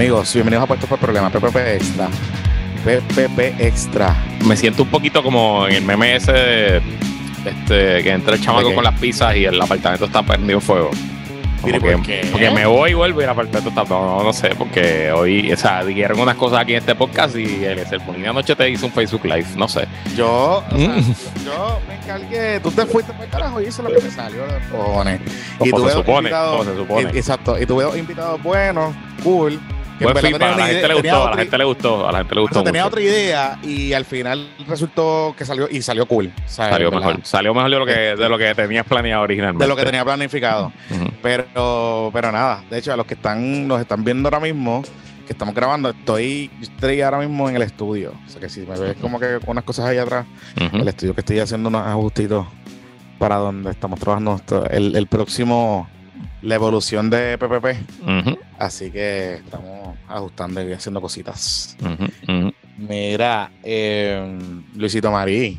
[0.00, 2.08] Amigos, bienvenidos a Puestos por Problema, PPP Extra.
[2.86, 4.16] PPP Extra.
[4.46, 6.76] Me siento un poquito como en el meme ese de,
[7.44, 10.90] este, que entra el chamaco con las pizzas y el apartamento está prendido en fuego.
[11.60, 12.28] Como Mire, que- ¿por qué?
[12.32, 13.84] Porque me voy y vuelvo y el apartamento está.
[13.84, 17.62] No, no sé, porque hoy, o sea, dijeron unas cosas aquí en este podcast y
[17.62, 19.86] el Sermonina anoche te hizo un Facebook Live, no sé.
[20.16, 21.14] Yo, o sea, Mm.
[21.44, 24.46] yo me encargué, tú te fuiste para el carajo y hice lo que me salió
[24.46, 25.20] de cojones.
[25.58, 27.10] Como tuve se supone, como se supone.
[27.12, 29.60] y- exacto, y tuve dos invitados buenos, cool.
[30.00, 32.34] Buen feedback, a la gente le gustó, a la gente le gustó, a la gente
[32.34, 32.62] le gustó.
[32.64, 36.32] tenía otra idea y al final resultó que salió y salió cool.
[36.46, 39.64] Salió verdad, mejor, salió mejor de lo que, de lo que tenías planeado originalmente.
[39.64, 40.72] De lo que tenía planificado.
[41.22, 44.82] Pero, pero nada, de hecho, a los que están, nos están viendo ahora mismo,
[45.26, 48.14] que estamos grabando, estoy, estoy ahora mismo en el estudio.
[48.26, 50.26] O sea que si me ves como que con unas cosas ahí atrás,
[50.60, 50.76] Ujú.
[50.78, 52.46] el estudio que estoy haciendo unos ajustitos
[53.18, 55.88] para donde estamos trabajando el, el próximo,
[56.42, 57.66] la evolución de PPP.
[58.58, 61.76] Así que estamos ajustando y haciendo cositas.
[62.78, 64.38] Mira, eh,
[64.74, 65.58] Luisito Marí,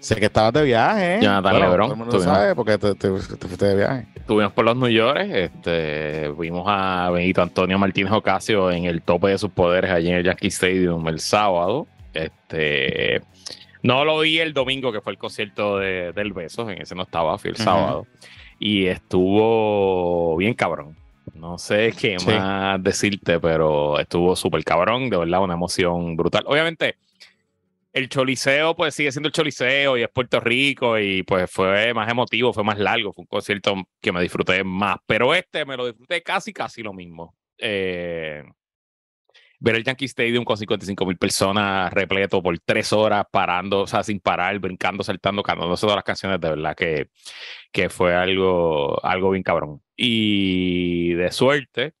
[0.00, 1.18] sé que estabas de viaje.
[1.22, 4.06] Jonathan Lebrón, Todo el mundo sabe porque te, te- te fuiste de viaje.
[4.16, 9.28] Estuvimos por los New York, este, vimos a Benito Antonio Martínez Ocasio en el tope
[9.28, 11.86] de sus poderes allí en el Yankee Stadium el sábado.
[12.12, 13.22] Este,
[13.82, 17.04] no lo vi el domingo, que fue el concierto de, del Besos, en ese no
[17.04, 18.06] estaba, fui el sábado.
[18.58, 20.96] Y estuvo bien cabrón.
[21.34, 22.26] No sé qué Sí.
[22.26, 26.42] más decirte, pero estuvo súper cabrón, de verdad, una emoción brutal.
[26.46, 26.96] Obviamente,
[27.92, 32.10] el choliseo, pues sigue siendo el choliseo y es Puerto Rico y pues fue más
[32.10, 35.86] emotivo, fue más largo, fue un concierto que me disfruté más, pero este me lo
[35.86, 37.34] disfruté casi, casi lo mismo.
[37.58, 38.42] Eh,
[39.60, 44.02] ver el Yankee Stadium con 55 mil personas repleto por tres horas parando, o sea,
[44.02, 47.10] sin parar, brincando, saltando, cantándose todas las canciones, de verdad que,
[47.72, 49.82] que fue algo, algo bien cabrón.
[49.96, 51.94] Y de suerte,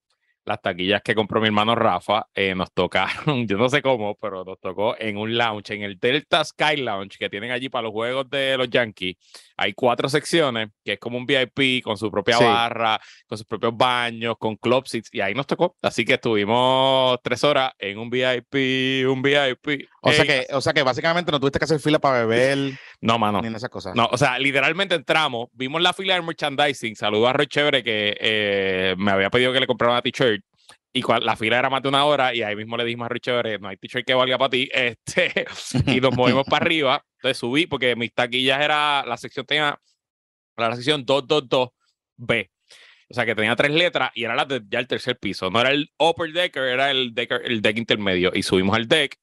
[0.48, 4.44] las taquillas que compró mi hermano Rafa eh, nos tocaron, yo no sé cómo, pero
[4.44, 7.92] nos tocó en un lounge, en el Delta Sky Lounge que tienen allí para los
[7.92, 9.16] juegos de los Yankees.
[9.56, 12.44] Hay cuatro secciones, que es como un VIP con su propia Sí.
[12.44, 15.76] barra, con sus propios baños, con club seats, y ahí nos tocó.
[15.82, 19.88] Así que estuvimos tres horas en un VIP, un VIP.
[20.00, 22.78] O sea, Ey, que, o sea que básicamente no tuviste que hacer fila para beber
[23.00, 23.40] No, mano.
[23.40, 23.94] ni en esas cosas.
[23.96, 28.16] No, o sea, literalmente entramos, vimos la fila de merchandising, saludó a Roy Chévere que
[28.20, 30.42] eh, me había pedido que le comprara una t-shirt
[30.92, 33.08] y cua- la fila era más de una hora y ahí mismo le dijimos a
[33.08, 35.46] Roy Chévere, no hay t-shirt que valga para ti, este,
[35.86, 39.78] y nos movimos para arriba, entonces subí porque mis taquillas era, la sección tenía,
[40.56, 42.50] la sección 222B.
[43.10, 45.48] O sea que tenía tres letras y era la de ya el tercer piso.
[45.50, 48.30] No era el upper decker, era el decker, el deck intermedio.
[48.34, 49.16] Y subimos al deck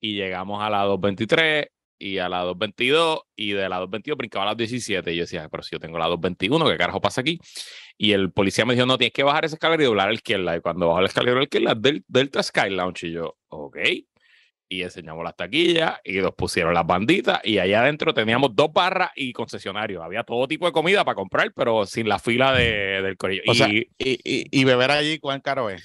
[0.00, 4.48] y llegamos a la 223 y a la 222 y de la 222 brincaba a
[4.48, 7.40] las 17 y yo decía, pero si yo tengo la 221, ¿qué carajo pasa aquí?
[7.96, 10.14] Y el policía me dijo, no, tienes que bajar esa escalera y doblar a la
[10.14, 10.56] izquierda.
[10.56, 13.76] Y cuando bajo la escalera a la izquierda, del, Delta Sky Lounge y yo, ok.
[14.70, 19.10] Y enseñamos las taquillas y nos pusieron las banditas y allá adentro teníamos dos barras
[19.16, 20.02] y concesionarios.
[20.02, 23.42] Había todo tipo de comida para comprar, pero sin la fila de, del corillo.
[23.48, 25.82] O y sea, y, y, y beber allí, ¿cuán caro es?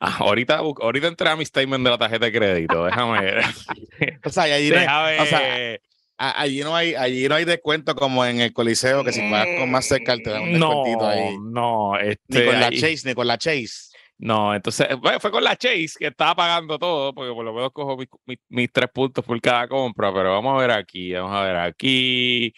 [0.00, 2.84] Ah, ahorita, ahorita entré a mi statement de la tarjeta de crédito.
[2.84, 3.44] Déjame ver.
[4.24, 4.76] O sea, y allí, no
[5.22, 5.78] o sea,
[6.18, 9.70] allí no hay, allí no hay descuento como en el Coliseo, que si vas con
[9.70, 11.36] más cerca te dan un descuentito ahí.
[11.42, 13.90] No, Ni este, con la ahí- Chase, ni con la Chase.
[14.18, 17.70] No, entonces bueno, fue con la Chase que estaba pagando todo, porque por lo menos
[17.72, 21.34] cojo mis, mis- mis tres puntos por cada compra, pero vamos a ver aquí, vamos
[21.34, 22.52] a ver aquí.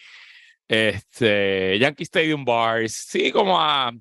[0.67, 3.91] Este, Yankee Stadium Bars, sí, como a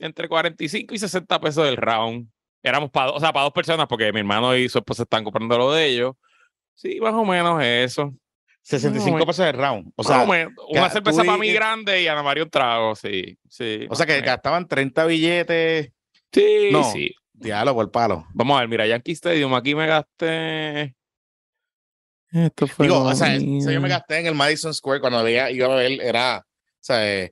[0.00, 2.28] entre 45 y 60 pesos del round.
[2.62, 5.56] Éramos para, o sea, para dos personas, porque mi hermano y su esposa están comprando
[5.56, 6.14] lo de ellos.
[6.74, 8.12] Sí, más o menos eso.
[8.62, 9.92] 65 No, pesos el round.
[9.96, 10.22] O sea,
[10.68, 13.38] una cerveza para mí grande y Ana María un trago, sí.
[13.48, 15.92] sí o sea que gastaban 30 billetes.
[16.32, 16.84] Sí, No.
[16.84, 17.14] sí.
[17.32, 18.26] Diálogo, el palo.
[18.34, 20.94] Vamos a ver, mira, Yankee Stadium, aquí me gasté.
[22.30, 22.86] Esto fue.
[22.86, 26.00] Digo, o sea, yo me gasté en el Madison Square cuando veía, iba a ver,
[26.02, 27.28] era, o sea,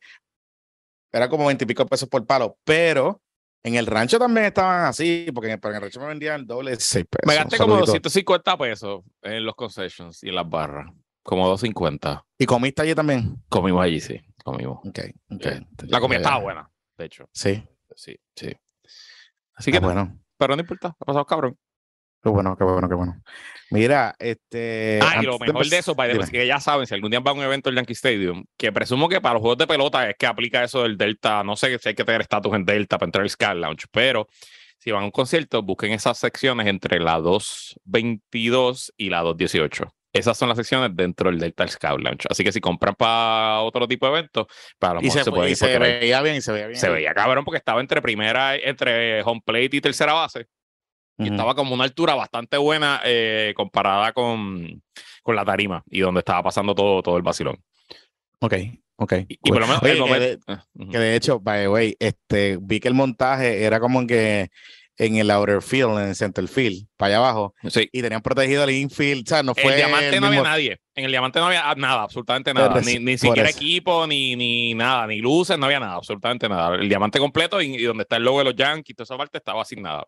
[1.13, 3.21] era como 20 y pico pesos por palo, pero
[3.63, 6.41] en el rancho también estaban así, porque en el, pero en el rancho me vendían
[6.41, 7.27] el doble de 6 pesos.
[7.27, 7.93] Me gasté como Saludito.
[7.93, 10.93] 250 pesos en los concessions y en las barras.
[11.23, 12.25] Como 250.
[12.39, 13.37] ¿Y comiste allí también?
[13.49, 14.21] Comimos allí, sí.
[14.45, 14.79] Comimos.
[14.79, 14.99] Ok,
[15.31, 15.47] ok.
[15.47, 17.29] Este, La comida estaba buena, de hecho.
[17.33, 17.63] Sí,
[17.97, 18.55] Sí, sí.
[19.55, 20.19] Así que, qué bueno.
[20.37, 21.59] pero no importa, ha pasado cabrón.
[22.23, 23.23] Qué bueno, qué bueno, qué bueno.
[23.71, 24.99] Mira, este.
[25.03, 27.39] Ah, y lo mejor de eso, es que ya saben, si algún día van a
[27.39, 30.27] un evento en Yankee Stadium, que presumo que para los juegos de pelota es que
[30.27, 33.23] aplica eso del Delta, no sé si hay que tener estatus en Delta para entrar
[33.23, 34.27] al Sky Lounge, pero
[34.79, 39.93] si van a un concierto, busquen esas secciones entre la 222 y la 218.
[40.15, 42.27] Esas son las secciones dentro del Delta Sky Lounge.
[42.31, 44.47] Así que si compran para otro tipo de eventos,
[44.79, 46.67] para lo Y mejor se, se, pueden y ir se veía bien y se veía
[46.69, 46.81] bien.
[46.81, 50.47] Se veía cabrón porque estaba entre primera, entre home plate y tercera base.
[51.19, 54.83] Y estaba como una altura bastante buena eh, comparada con,
[55.23, 57.57] con la tarima y donde estaba pasando todo, todo el vacilón.
[58.41, 58.55] Ok,
[58.97, 59.13] ok.
[59.29, 60.65] Y, por lo menos Oye, el que momento- de- Ah.
[60.91, 64.49] Que de hecho, by the way, este, vi que el montaje era como que
[65.01, 67.89] en el outer field, en el center field, para allá abajo, Sí.
[67.93, 70.79] y tenían protegido el infield, o sea, no fue el diamante el no había nadie.
[70.97, 72.81] En el diamante no había nada, absolutamente nada.
[72.81, 73.59] Ni, ni siquiera eso.
[73.59, 76.75] equipo, ni, ni nada, ni luces, no había nada, absolutamente nada.
[76.77, 79.39] El diamante completo y, y donde está el logo de los Yankees, toda esa parte
[79.39, 80.05] estaba sin nada.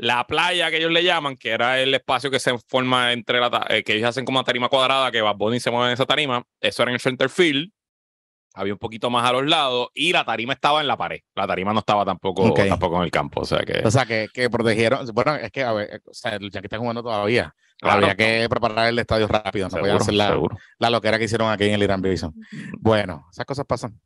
[0.00, 3.66] La playa que ellos le llaman, que era el espacio que se forma entre la,
[3.68, 6.06] eh, que ellos hacen como una tarima cuadrada, que Bad Bunny se mueve en esa
[6.06, 7.70] tarima, eso era en el center field.
[8.54, 11.20] Había un poquito más a los lados y la tarima estaba en la pared.
[11.36, 13.42] La tarima no estaba tampoco, tampoco en el campo.
[13.42, 13.80] O sea que.
[13.84, 15.06] O sea, que, que protegieron.
[15.14, 17.54] Bueno, es que, a ver, o sea, el Yankee está jugando todavía.
[17.78, 18.02] Claro.
[18.02, 19.68] Había que preparar el estadio rápido.
[19.68, 22.34] No podían seguro, hacer la, la loquera que hicieron aquí en el Irán Bison.
[22.80, 24.00] Bueno, esas cosas pasan.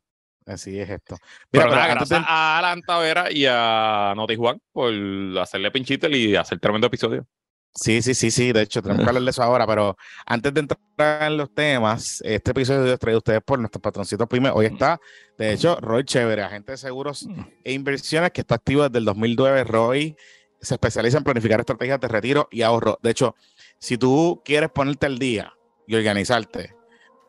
[0.45, 1.17] Así es esto.
[1.51, 4.93] Mira, Pero, antes gracias a Alan Tavera y a Noti Juan por
[5.39, 7.25] hacerle pinchito y hacer tremendo episodio.
[7.73, 8.53] Sí, sí, sí, sí.
[8.53, 12.21] De hecho, tenemos que hablar de eso ahora, pero antes de entrar en los temas,
[12.23, 14.49] este episodio es traído a ustedes por nuestros patroncitos Pyme.
[14.49, 14.99] Hoy está,
[15.37, 17.27] de hecho, Roy Chévere, agente de seguros
[17.65, 19.65] e inversiones que está activo desde el 2009.
[19.65, 20.15] Roy
[20.61, 22.97] se especializa en planificar estrategias de retiro y ahorro.
[23.01, 23.35] De hecho,
[23.77, 25.51] si tú quieres ponerte al día
[25.85, 26.75] y organizarte,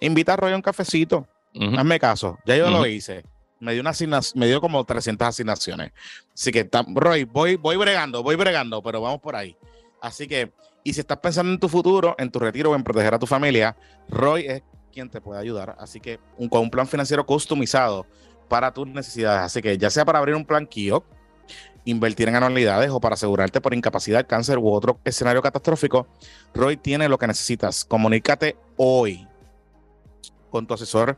[0.01, 1.27] invita a Roy a un cafecito.
[1.77, 3.25] Hazme caso, ya yo lo hice.
[3.59, 3.93] Me dio, una
[4.35, 5.93] me dio como 300 asignaciones.
[6.35, 9.57] Así que, Roy, voy, voy bregando, voy bregando, pero vamos por ahí.
[10.01, 10.53] Así que,
[10.85, 13.27] y si estás pensando en tu futuro, en tu retiro o en proteger a tu
[13.27, 13.75] familia,
[14.09, 14.63] Roy es
[14.93, 15.75] quien te puede ayudar.
[15.79, 18.07] Así que, un, con un plan financiero customizado
[18.49, 19.41] para tus necesidades.
[19.41, 21.05] Así que, ya sea para abrir un plan KIO,
[21.87, 26.07] invertir en anualidades o para asegurarte por incapacidad, cáncer u otro escenario catastrófico,
[26.53, 27.85] Roy tiene lo que necesitas.
[27.85, 29.27] Comunícate hoy
[30.57, 31.17] con tu asesor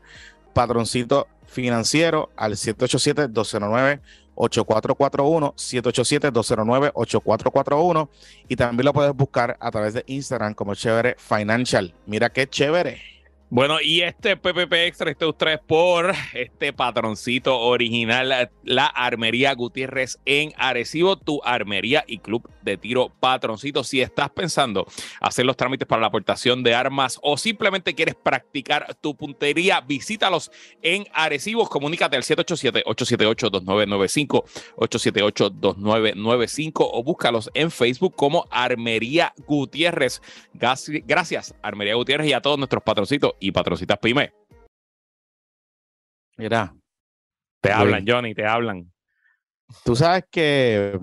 [0.53, 8.09] patroncito financiero al 787-209-8441, 787-209-8441
[8.49, 11.95] y también lo puedes buscar a través de Instagram como Chévere Financial.
[12.07, 13.18] Mira qué chévere.
[13.51, 20.19] Bueno, y este PPP Extra está ustedes por este patroncito original, la- la Armería Gutiérrez
[20.27, 23.85] en Arecibo, tu armería y club de tiro patroncito.
[23.85, 24.87] Si estás pensando
[25.23, 30.51] hacer los trámites para la aportación de armas o simplemente quieres practicar tu puntería, visítalos
[30.83, 31.67] en Arecibo.
[31.71, 34.45] Comunícate al 787-878-2995,
[34.77, 40.21] 878-2995 o búscalos en Facebook como Armería Gutiérrez.
[40.53, 44.33] Gracias, Armería Gutiérrez, y a todos nuestros patroncitos y patroncitas pyme.
[46.37, 46.75] Mira,
[47.61, 48.05] Te hablan.
[48.07, 48.93] Johnny, te hablan.
[49.85, 50.99] tú sabes que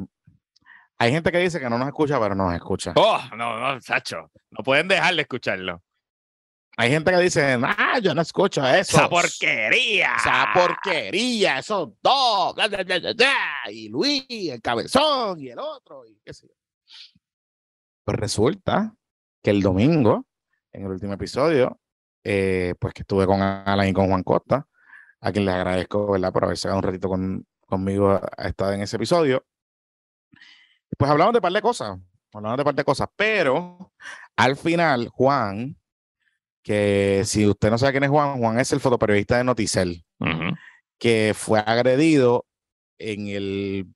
[0.98, 2.94] hay gente que dice que no nos escucha, pero nos escucha.
[2.96, 4.32] Oh, no, no, Sacho.
[4.52, 5.82] No pueden dejar de escucharlo.
[6.78, 8.98] Hay gente que dice, ah, yo no escucho eso.
[8.98, 10.16] ¡Esa porquería!
[10.18, 15.60] Esa porquería, esos dos, bla, bla, bla, bla, bla, y Luis, el cabezón, y el
[15.60, 16.54] otro, y qué sé yo.
[18.04, 18.94] Pues resulta
[19.42, 20.26] que el domingo,
[20.74, 21.80] en el último episodio,
[22.26, 24.68] eh, pues que estuve con Alan y con Juan Costa,
[25.22, 28.74] a quien les agradezco, ¿verdad?, por haber sacado un ratito con, conmigo a, a estar
[28.74, 29.46] en ese episodio.
[30.98, 31.98] Pues hablamos de un par de cosas,
[32.34, 33.94] hablamos de un par de cosas, pero
[34.36, 35.78] al final, Juan,
[36.64, 40.04] que si usted no sabe quién es Juan, Juan es el fotoperiodista de Noticel
[40.98, 42.46] que fue agredido
[42.98, 43.94] en el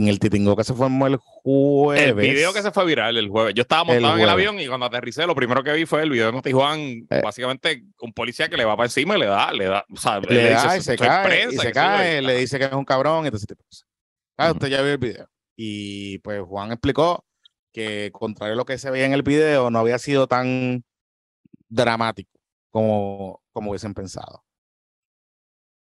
[0.00, 2.08] en el titingo que se formó el jueves.
[2.08, 3.54] El video que se fue viral el jueves.
[3.54, 6.02] Yo estaba El montado en el avión y cuando aterricé, lo primero que vi fue
[6.02, 6.78] el video de Juan.
[6.80, 7.20] Eh.
[7.22, 9.84] Básicamente, un policía que le va para encima y le da, le da.
[9.92, 12.58] O sea, le da y se "Esto es cae, prensa", y se cae, le dice
[12.58, 13.86] que es un cabrón, y todo ese tipo de cosas.
[14.38, 14.54] Ah, Ujú.
[14.54, 15.28] usted ya vio el video.
[15.56, 17.24] Y pues Juan explicó
[17.72, 20.82] que contrario a lo que se veía en el video, no había sido tan
[21.68, 22.30] dramático
[22.70, 24.42] como, como hubiesen pensado.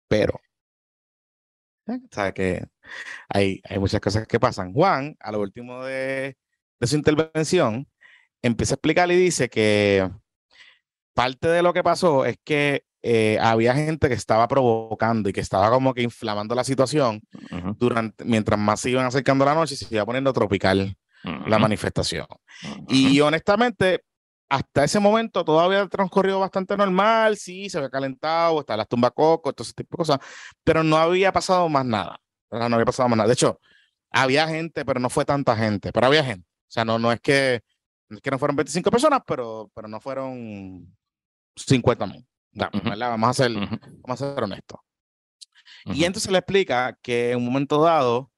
[0.08, 0.40] Pero,
[1.86, 2.00] ¿eh?
[2.10, 2.64] ¿sabes que
[3.28, 4.72] hay, hay muchas cosas que pasan.
[4.72, 6.36] Juan, a lo último de,
[6.80, 7.88] de su intervención,
[8.42, 10.10] empieza a explicar y dice que
[11.14, 15.40] parte de lo que pasó es que eh, había gente que estaba provocando y que
[15.40, 19.76] estaba como que inflamando la situación Ujú, durante, mientras más se iban acercando la noche,
[19.76, 20.96] se iba poniendo tropical
[21.44, 22.26] la ujú, manifestación.
[22.62, 22.88] ujú.
[22.88, 24.04] Y honestamente,
[24.48, 29.54] hasta ese momento todo había transcurrido bastante normal, sí, se había calentado, estaban las tumbacocos,
[29.54, 30.18] todo ese tipo de cosas,
[30.64, 32.18] pero no había pasado más nada.
[32.50, 32.68] ¿Verdad?
[32.68, 33.26] No había pasado más nada.
[33.28, 33.60] De hecho,
[34.10, 36.46] había gente, pero no fue tanta gente, pero había gente.
[36.48, 37.62] O sea, no, no es que,
[38.08, 40.96] no es que no fueron 25 personas, pero, pero no fueron
[41.56, 42.26] 50 mil.
[42.78, 42.88] Ujú.
[43.10, 44.80] Vamos a ser, Ujú, vamos a ser honestos.
[45.84, 48.30] Y entonces le explica que en un momento dado,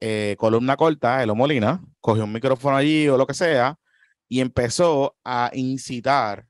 [0.00, 3.78] eh, columna corta, Elo Molina, cogió un micrófono allí o lo que sea,
[4.28, 6.46] y empezó a incitar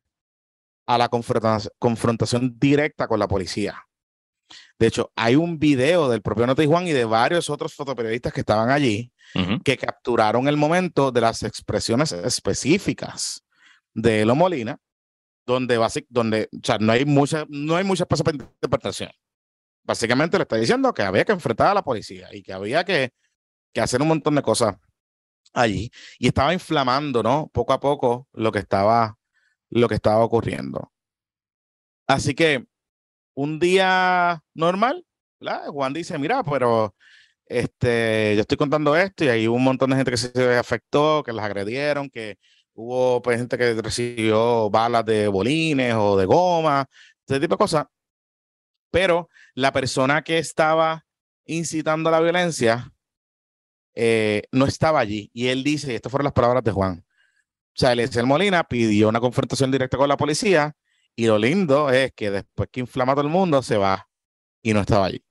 [0.87, 3.85] a la confronta- confrontación directa con la policía.
[4.79, 8.41] De hecho, hay un video del propio Noti Juan y de varios otros fotoperiodistas que
[8.41, 9.13] estaban allí
[9.65, 13.45] que capturaron el momento de las expresiones específicas
[13.95, 14.79] de Elo Molina,
[15.47, 19.11] donde, basic, donde o sea, no hay mucha, no hay espacio para interpretación.
[19.85, 23.13] Básicamente le está diciendo que había que enfrentar a la policía y que había que,
[23.73, 24.77] que hacer un montón de cosas
[25.53, 25.91] allí.
[26.19, 27.51] Y estaba inflamando, ¿no?
[27.53, 29.17] Poco a poco lo que estaba,
[29.71, 30.93] lo que estaba ocurriendo.
[32.07, 32.67] Así que
[33.41, 35.07] un día normal,
[35.41, 35.69] ¿verdad?
[35.69, 36.95] Juan dice, mira, pero
[37.47, 41.33] este, yo estoy contando esto y hay un montón de gente que se afectó, que
[41.33, 42.39] las agredieron, que
[42.75, 46.87] hubo pues, gente que recibió balas de bolines o de goma,
[47.27, 47.87] ese tipo de cosas.
[48.91, 51.07] Pero la persona que estaba
[51.47, 52.93] incitando a la violencia
[53.95, 55.31] eh, no estaba allí.
[55.33, 57.05] Y él dice, y estas fueron las palabras de Juan.
[57.07, 60.77] O sea, Eliezer Molina pidió una confrontación directa con la policía
[61.17, 64.09] y lo lindo es que después que inflama todo el mundo se va
[64.63, 65.23] y no estaba allí.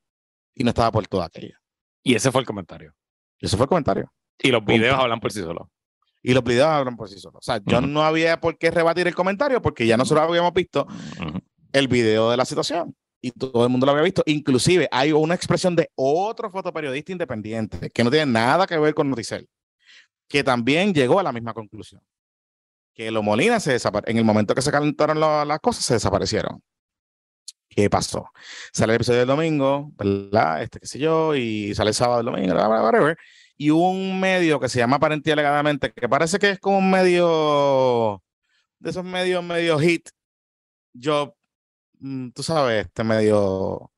[0.56, 1.60] Y no estaba por toda aquella.
[2.04, 2.94] Y ese fue el comentario.
[3.40, 4.12] Y eso fue el comentario.
[4.38, 5.04] Y los videos Punto.
[5.04, 5.68] hablan por sí solos.
[6.22, 7.40] Y los videos hablan por sí solos.
[7.40, 10.86] O sea, yo no había por qué rebatir el comentario porque ya nosotros habíamos visto
[11.72, 14.24] el video de la situación y todo el mundo lo había visto.
[14.26, 19.10] Inclusive hay una expresión de otro fotoperiodista independiente que no tiene nada que ver con
[19.10, 19.48] Noticel,
[20.28, 22.02] que también llegó a la misma conclusión.
[22.94, 26.62] Que los Molina se en el momento que se calentaron las cosas, se desaparecieron.
[27.70, 28.32] ¿Qué pasó?
[28.74, 30.64] Sale el episodio del domingo, ¿verdad?
[30.64, 33.18] Este, qué sé yo, y sale el sábado, el domingo, whatever.
[33.58, 38.24] Y un medio que se llama Aparentía Alegadamente, que parece que es como un medio
[38.80, 40.10] de esos medios, medio hit.
[40.94, 41.36] Yo,
[42.00, 43.92] mm, tú sabes, este medio.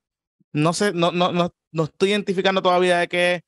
[0.52, 3.44] No sé, no, no, no, no estoy identificando todavía de qué.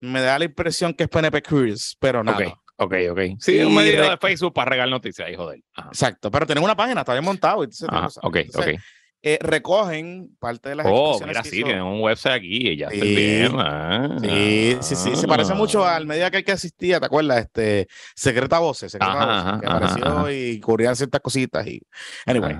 [0.00, 2.38] Me da la impresión que es PNP Cruise, pero nada.
[2.38, 3.20] Ok, ok, ok.
[3.38, 5.64] Sí, Y un medio de Facebook para regalar noticias, hijo de él.
[5.74, 5.88] Ajá.
[5.88, 7.62] Exacto, pero tienen una página, está bien montado.
[7.64, 8.80] y de Ajá, ok, Entonces, ok.
[9.22, 12.86] eh, recogen parte de las Oh, mira, que sí, tienen un website aquí y ya
[12.88, 13.14] estoy Sí.
[13.16, 13.52] bien.
[13.58, 17.40] Ah, Sí, sí, sí, se parece mucho al medio aquel que asistía, ¿te acuerdas?
[17.44, 20.32] Este, Secreta Voces, Secreta Ajá, Voces, ajá, que apareció ajá.
[20.32, 21.66] y cubrían ciertas cositas.
[21.66, 21.82] Y,
[22.26, 22.56] anyway,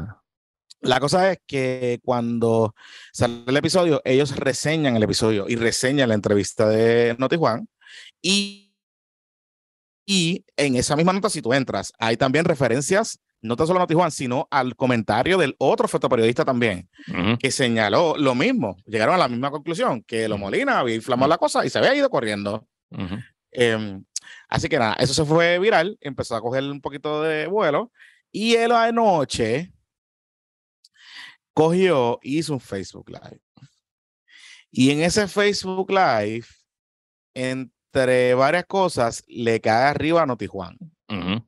[0.82, 2.74] la cosa es que cuando
[3.12, 7.68] sale el episodio, ellos reseñan el episodio y reseñan la entrevista de Noti Juan.
[8.22, 8.69] Y,
[10.12, 13.86] y en esa misma nota, si tú entras, hay también referencias, no tan solo a
[13.86, 17.38] Juan, sino al comentario del otro fotoperiodista también, Ujú.
[17.38, 18.76] que señaló lo mismo.
[18.86, 21.94] Llegaron a la misma conclusión, que lo Molina había inflamado la cosa y se había
[21.94, 22.66] ido corriendo.
[22.90, 23.18] Ujú.
[23.52, 24.04] Em,
[24.48, 27.92] así que nada, eso se fue viral, empezó a coger un poquito de vuelo
[28.32, 29.72] y él anoche
[31.54, 33.40] cogió, hizo un Facebook Live.
[34.72, 36.46] Y en ese Facebook Live,
[37.92, 40.76] entre varias cosas, le cae arriba a Notijuan
[41.08, 41.44] Ujú.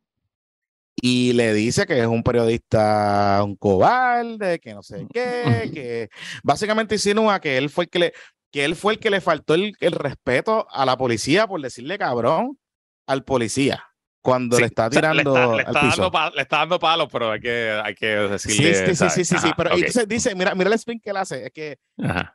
[0.97, 6.09] y le dice que es un periodista, un cobarde, que no sé qué, que
[6.43, 8.13] básicamente insinúa que él fue el que le,
[8.51, 11.97] que él fue el que le faltó el, el respeto a la policía por decirle
[11.97, 12.59] cabrón
[13.07, 13.85] al policía
[14.21, 15.97] cuando Sí, le está tirando le está, le al está piso.
[16.03, 18.75] dando pa- le está dando palos, pero hay que, hay que Sí, decirle.
[18.75, 19.77] sí, sí, sí, sí, sí, Ajá, pero ok.
[19.79, 21.79] entonces dice, mira, mira el spin que él hace, es que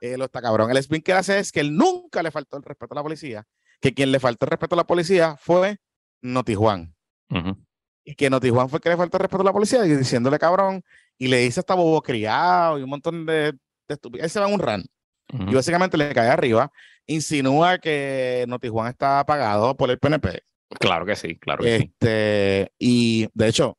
[0.01, 0.69] eh, lo está cabrón.
[0.71, 3.03] El spin que él hace es que él nunca le faltó el respeto a la
[3.03, 3.43] policía,
[3.81, 5.77] que quien le faltó el respeto a la policía fue
[6.21, 6.93] Notijuan.
[7.29, 7.57] Ujú.
[8.05, 10.39] y que Notijuan fue el que le faltó el respeto a la policía y diciéndole
[10.39, 10.81] cabrón
[11.17, 14.23] y le dice hasta bobo criado y un montón de, de estupidez.
[14.23, 14.85] Él se va en un run
[15.29, 16.71] y básicamente le cae arriba,
[17.05, 20.41] insinúa que Notijuan está pagado por el PNP.
[20.79, 21.83] Claro que sí, claro que sí.
[21.83, 23.77] Este, y de hecho,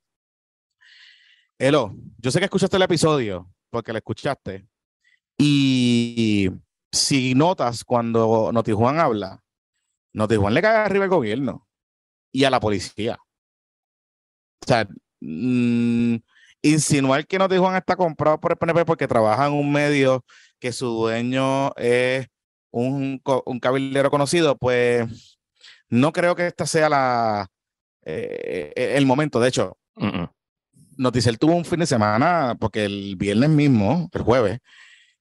[1.59, 4.67] Elo, yo sé que escuchaste el episodio porque lo escuchaste.
[5.39, 6.51] Y
[6.93, 9.43] si notas cuando Notijuan habla,
[10.19, 11.69] Notijuan le cae arriba al gobierno
[12.33, 13.19] y a la policía.
[14.61, 14.87] O sea,
[15.21, 16.17] mm,
[16.63, 20.25] insinuar que Notijuan está comprado por el PNP porque trabaja en un medio
[20.59, 22.27] que su dueño es
[22.71, 25.39] un, un cabildero conocido, pues
[25.89, 27.49] no creo que esta sea la
[28.05, 29.39] eh, eh, el momento.
[29.39, 30.29] De hecho, Ujú.
[30.97, 34.59] Noticel tuvo un fin de semana, porque el viernes mismo, el jueves,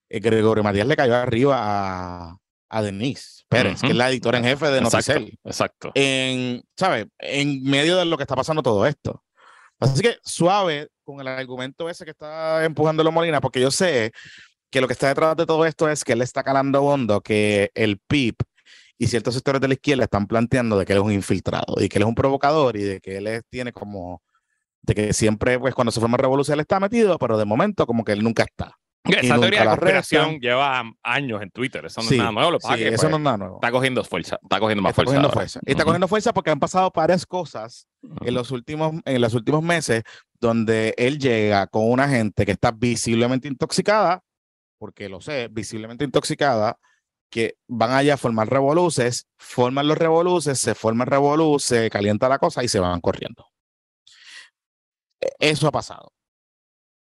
[0.08, 2.38] eh, Gregorio Matías le cayó arriba a,
[2.70, 5.90] a Denise Pérez, que es la editora en jefe de Exacto, Noticel, exacto.
[5.94, 7.06] en, ¿sabes?
[7.18, 9.22] En medio de lo que está pasando todo esto.
[9.80, 14.12] Así que suave con el argumento ese que está empujando los Molina, porque yo sé
[14.70, 17.70] que lo que está detrás de todo esto es que él está calando hondo, que
[17.74, 18.34] el PIB
[18.98, 21.88] y ciertos sectores de la izquierda están planteando de que él es un infiltrado y
[21.88, 24.20] que él es un provocador y de que él es- tiene como,
[24.82, 28.04] de que siempre, pues cuando se forma revolución él está metido, pero de momento como
[28.04, 28.76] que él nunca está.
[29.04, 31.86] Esa teoría de la conspiración lleva años en Twitter.
[31.86, 32.50] Eso no Sí, es nada nuevo.
[32.50, 33.54] Lo Sí, que, eso pues, no es nada nuevo.
[33.56, 34.38] está cogiendo fuerza.
[34.42, 35.08] Está cogiendo más Está fuerza.
[35.10, 35.60] cogiendo fuerza.
[35.64, 35.86] Está Ujú.
[35.86, 37.88] cogiendo fuerza porque han pasado varias cosas
[38.20, 40.02] en los últimos, en los últimos meses
[40.40, 44.22] donde él llega con una gente que está visiblemente intoxicada
[44.78, 46.78] porque lo sé, visiblemente intoxicada,
[47.30, 52.28] que van allá a formar revoluces, forman los revoluces, se forma el revolú, se calienta
[52.28, 53.44] la cosa y se van corriendo.
[55.20, 56.12] E, eso ha pasado.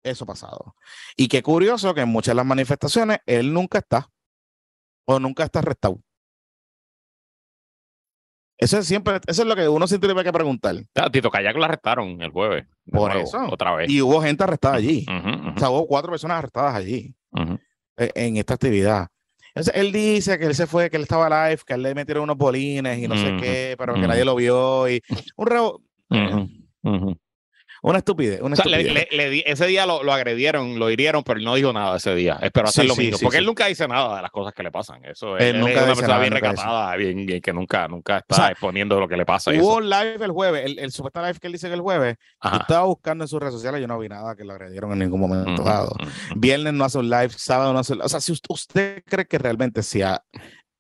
[0.07, 0.77] Eso ha pasado.
[1.17, 4.09] Y qué curioso que en muchas de las manifestaciones él nunca está
[5.05, 6.01] o nunca está arrestado.
[8.59, 10.77] Eso es siempre, eso es lo que uno siempre tiene que preguntar.
[10.95, 12.67] A Tito Kayak lo arrestaron el jueves.
[12.91, 13.47] Por eso.
[13.51, 13.91] Otra vez.
[13.91, 15.05] Y hubo gente arrestada allí.
[15.55, 17.15] O sea, hubo cuatro personas arrestadas allí
[17.99, 19.09] eh, en esta actividad.
[19.49, 22.25] Entonces, él dice que él se fue, que él estaba live, que él le metieron
[22.25, 24.89] unos bolines y no sé qué, pero que nadie lo vio.
[24.89, 25.03] Y
[25.37, 25.49] un
[26.83, 27.19] ujú.
[27.83, 29.09] Una estupidez, una O sea, le- estupidez.
[29.11, 31.97] le- le di- ese día lo, lo agredieron, lo hirieron, pero él no dijo nada
[31.97, 32.39] ese día.
[32.43, 33.19] Esperó hacer Sí, lo mismo.
[33.19, 33.41] sí, porque sí.
[33.41, 35.05] él nunca dice nada de las cosas que le pasan.
[35.05, 38.19] Eso Él él, nunca es una persona nada, bien recatada, bien, bien- que nunca, nunca
[38.19, 39.51] está O sea, exponiendo lo que le pasa.
[39.53, 39.81] Hubo eso.
[39.81, 42.85] live el jueves, el, el supuesto live que él dice que el jueves, yo estaba
[42.87, 45.63] buscando en sus redes sociales, yo no vi nada que lo agredieron en ningún momento
[45.63, 45.95] dado.
[46.37, 49.27] Viernes no hace un live, sábado no hace un O sea, si usted, usted cree
[49.27, 50.23] que realmente si a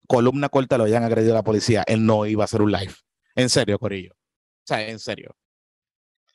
[0.08, 2.92] columna corta lo hayan agredido a la policía, él no iba a hacer un live.
[3.34, 4.12] En serio, Corillo.
[4.12, 5.34] O sea, en serio.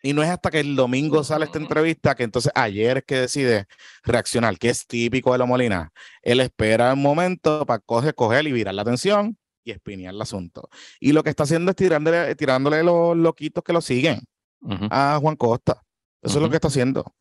[0.04, 3.16] Y no es hasta que el domingo sale esta entrevista que entonces ayer es que
[3.22, 3.68] decide
[4.04, 5.92] reaccionar, que es típico de la Molina.
[6.24, 10.70] Él espera un momento para coger, coger y virar la atención y espinear el asunto.
[11.00, 14.22] Y lo que está haciendo es tirándole, tirándole los loquitos que lo siguen
[14.62, 14.88] Ujú.
[14.90, 15.84] a Juan Costa.
[16.22, 17.02] Eso es lo que está haciendo.
[17.02, 17.16] O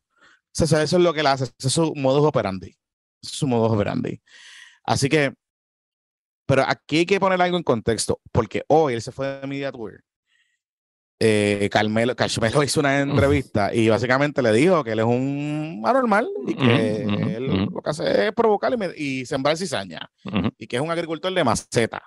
[0.51, 1.45] sea, eso es lo que él hace.
[1.45, 2.67] Ese es su modus operandi.
[3.21, 4.21] Ese es su modus operandi.
[4.83, 5.33] Así que,
[6.47, 9.71] pero aquí hay que poner algo en contexto, porque hoy él se fue de Media
[9.71, 10.03] Tour.
[11.23, 16.27] Eh, Carmelo, Carmelo hizo una entrevista y básicamente le dijo que él es un anormal
[16.47, 17.03] y que
[17.35, 20.09] él lo que hace es provocar y, me- y sembrar cizaña
[20.57, 22.01] y que es un agricultor de maceta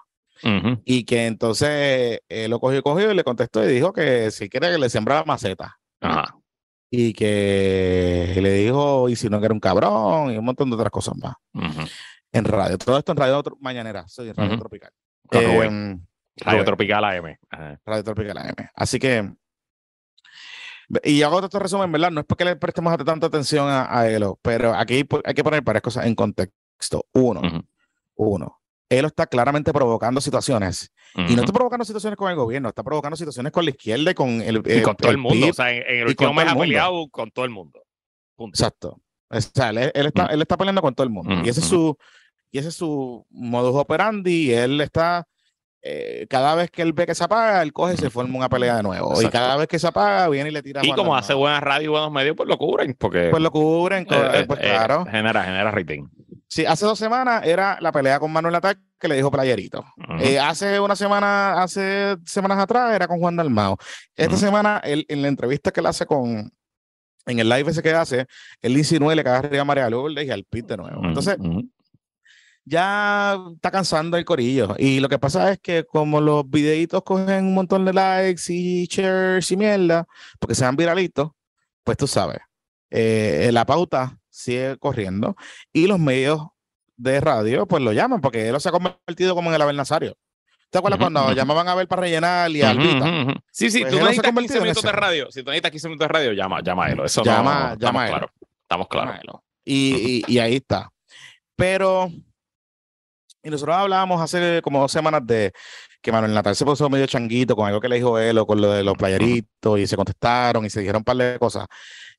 [0.85, 4.72] y que entonces él lo cogió, cogió y le contestó y dijo que si quiere
[4.72, 6.37] que le sembrara maceta Ajá.
[6.90, 10.74] y que le dijo, y si no que era un cabrón, y un montón de
[10.77, 11.35] otras cosas más.
[12.33, 12.77] En radio.
[12.79, 14.61] Todo esto en radio mañanera, soy Radio Ujú.
[14.61, 14.90] Tropical.
[15.29, 16.07] Con Eh, Rubén.
[16.37, 17.38] Radio Rubén, Tropical AM.
[17.51, 17.81] Ajá.
[17.85, 18.55] Radio Tropical AM.
[18.75, 19.31] Así que,
[21.03, 22.11] y hago todo este resumen, ¿verdad?
[22.11, 25.62] No es porque le prestemos tanta atención a, a Elo, pero aquí hay que poner
[25.62, 27.07] varias cosas en contexto.
[27.12, 27.64] Uno, Ujú.
[28.16, 28.61] uno.
[28.90, 30.92] Elo está claramente provocando situaciones.
[31.16, 34.14] Y no está provocando situaciones con el gobierno, está provocando situaciones con la izquierda y
[34.14, 35.38] con el, Y con todo el mundo.
[35.40, 35.51] PIB.
[35.51, 37.81] O sea, en, en el último mes ha el peleado con todo el mundo.
[38.37, 38.55] Punto.
[38.55, 39.01] Exacto.
[39.31, 40.31] O sea, él, él está, Mm.
[40.33, 41.35] él está peleando con todo el mundo.
[41.35, 41.70] Mm, y ese es mm.
[41.70, 41.97] su,
[42.51, 44.51] y ese es su modus operandi.
[44.51, 45.27] Y él está,
[45.87, 48.49] eh, cada vez que él ve que se apaga, él coge y se forma una
[48.49, 49.20] pelea de nuevo.
[49.20, 50.81] Y cada vez que se apaga, viene y le tira.
[50.83, 52.97] Y como hace buena radio y buenos medios, pues lo cubren.
[52.99, 55.05] Porque Pues lo cubren, eh, eh, pues eh, claro.
[55.05, 56.07] genera, genera rating.
[56.49, 59.85] Sí, hace dos semanas era la pelea con Manuel Ataque que le dijo playerito.
[60.40, 63.77] Hace una semana, hace semanas atrás era con Juan Dalmao.
[64.16, 66.51] Esta semana, él, en la entrevista que él hace con,
[67.27, 68.25] en el live ese que hace,
[68.62, 71.05] él insinúa y le cae arriba a María Lourdes y al Pit de nuevo.
[71.05, 71.37] Entonces.
[72.64, 74.74] Ya está cansando el corillo.
[74.79, 78.87] Y lo que pasa es que como los videitos cogen un montón de likes y
[78.87, 80.07] shares y mierda,
[80.38, 81.31] porque sean viralitos,
[81.83, 82.38] pues tú sabes,
[82.90, 85.37] eh, la pauta sigue corriendo
[85.72, 86.40] y los medios
[86.96, 90.16] de radio pues lo llaman porque él se ha convertido como en el Abel Nazario.
[90.70, 93.07] ¿Te acuerdas Ujú, cuando llamaban a ver para rellenar y a Albita?
[93.53, 95.31] Sí, sí, Pues tú no se necesitas 15 convertido en minutos de radio.
[95.31, 97.00] Si tú necesitas 15 minutos de radio, llama, llama a él.
[97.05, 98.31] Eso Llama- no, llama estamos claros.
[98.62, 99.40] Estamos claros.
[99.64, 100.90] Y- y ahí está.
[101.55, 102.11] Pero,
[103.44, 105.52] y nosotros hablábamos hace como dos semanas de
[106.00, 108.61] que Manuel Natal se puso medio changuito con algo que le dijo él o con
[108.61, 111.66] lo de los playeritos y se contestaron y se dijeron un par de cosas.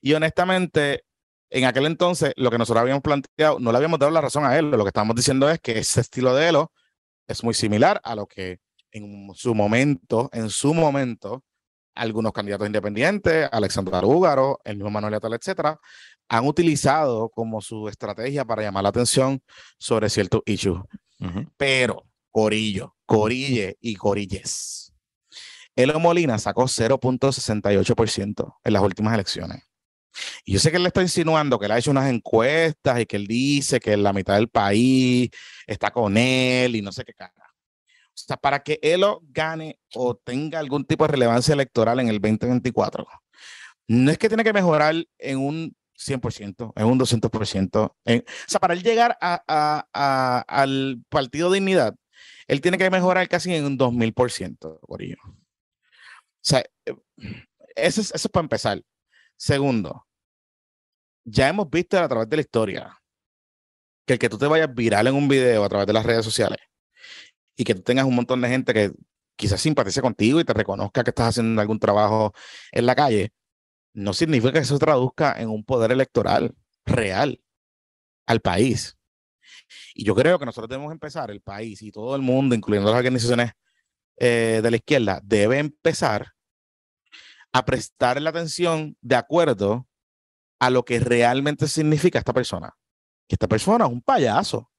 [0.01, 1.03] Y honestamente,
[1.49, 4.57] en aquel entonces, lo que nosotros habíamos planteado, no le habíamos dado la razón a
[4.57, 4.69] él.
[4.69, 6.71] Lo que estábamos diciendo es que ese estilo de Elo
[7.27, 8.59] es muy similar a lo que
[8.91, 11.43] en su momento, en su momento,
[11.95, 15.79] algunos candidatos independientes, Alexandra Arúgaro, el mismo Manuel Natal, etcétera,
[16.29, 19.41] han utilizado como su estrategia para llamar la atención
[19.79, 20.81] sobre ciertos issues.
[21.57, 24.93] Pero, Corillo, Corille y Corilles.
[25.75, 29.63] Elo Molina sacó 0.68% en las últimas elecciones.
[30.45, 33.05] Y yo sé que él le está insinuando que él ha hecho unas encuestas y
[33.05, 35.29] que él dice que la mitad del país
[35.67, 37.33] está con él y no sé qué cara.
[37.37, 42.21] O sea, para que Elo gane o tenga algún tipo de relevancia electoral en el
[42.21, 43.05] 2024,
[43.89, 47.95] no es que tiene que mejorar en un 100%, en un 200%.
[48.05, 51.95] en- o sea, para él llegar al Partido Dignidad,
[52.47, 55.17] él tiene que mejorar casi en un 2000%, Corillo.
[55.25, 56.63] O sea,
[57.75, 58.81] eso es, eso es para empezar.
[59.37, 60.05] Segundo,
[61.25, 63.01] ya hemos visto a través de la historia
[64.05, 66.23] que el que tú te vayas viral en un video a través de las redes
[66.23, 66.59] sociales
[67.55, 68.91] y que tú tengas un montón de gente que
[69.35, 72.33] quizás simpatice contigo y te reconozca que estás haciendo algún trabajo
[72.71, 73.31] en la calle,
[73.95, 76.53] no significa que eso se traduzca en un poder electoral
[76.85, 77.41] real
[78.27, 78.97] al país.
[79.93, 82.97] Y yo creo que nosotros debemos empezar, el país y todo el mundo, incluyendo las
[82.97, 83.53] organizaciones
[84.17, 86.33] eh, de la izquierda, debe empezar
[87.53, 89.87] a prestar la atención de acuerdo
[90.59, 92.75] a lo que realmente significa esta persona.
[93.27, 94.69] Que esta persona es un payaso.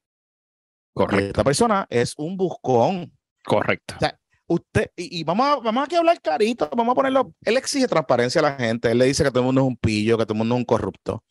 [0.93, 1.27] Correcto.
[1.27, 3.17] Esta persona es un buscón.
[3.43, 3.95] Correcto.
[3.95, 7.33] O sea, usted, y, vamos, a, vamos aquí a hablar clarito, vamos a ponerlo.
[7.43, 9.77] Él exige transparencia a la gente, él le dice que todo el mundo es un
[9.77, 11.23] pillo, que todo el mundo es un corrupto.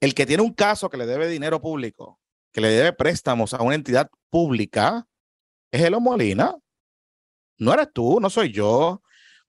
[0.00, 2.20] El que tiene un caso que le debe dinero público,
[2.52, 5.06] que le debe préstamos a una entidad pública,
[5.72, 6.56] es Elo Molina.
[7.58, 9.02] No eres tú, no soy yo,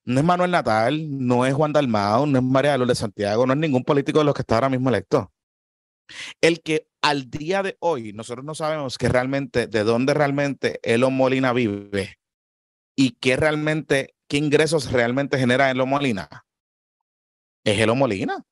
[0.04, 3.60] no es Manuel Natal, no es Juan Dalmao, no es María de Santiago, no es
[3.60, 5.32] ningún político de los que está ahora mismo electo.
[6.41, 11.10] El que al día de hoy nosotros no sabemos que realmente, de dónde realmente Elo
[11.10, 12.21] Molina vive
[12.95, 16.30] y qué realmente, qué ingresos realmente genera Elo Molina,
[17.63, 18.43] es Elo Molina.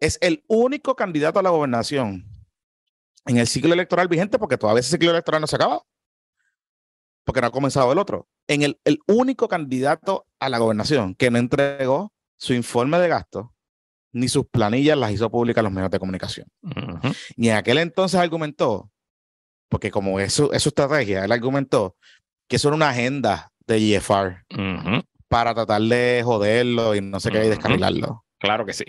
[0.00, 2.24] Es el único candidato a la gobernación
[3.26, 5.82] en el ciclo electoral vigente porque todavía ese ciclo electoral no se acaba
[7.24, 8.28] porque no ha comenzado el otro.
[8.46, 13.52] En el, el único candidato a la gobernación que no entregó su informe de gasto
[14.12, 16.48] ni sus planillas las hizo públicas los medios de comunicación.
[17.36, 18.90] Y en aquel entonces argumentó,
[19.68, 21.96] porque como es su, estrategia, él argumentó
[22.48, 24.46] que era una agenda de GFR
[25.28, 28.24] para tratar de joderlo y no sé qué, y descarrilarlo.
[28.38, 28.84] Claro que sí.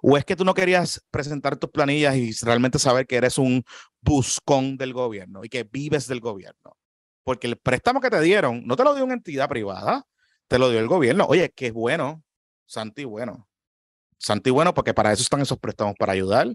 [0.00, 3.64] ¿O es que tú no querías presentar tus planillas y realmente saber que eres un
[4.00, 6.76] buscón del gobierno y que vives del gobierno?
[7.24, 10.06] Porque el préstamo que te dieron no te lo dio una entidad privada,
[10.46, 11.26] te lo dio el gobierno.
[11.26, 12.22] Oye, qué bueno,
[12.66, 13.48] Santi, bueno.
[14.18, 16.48] Santi, bueno, porque para eso están esos préstamos, para ayudar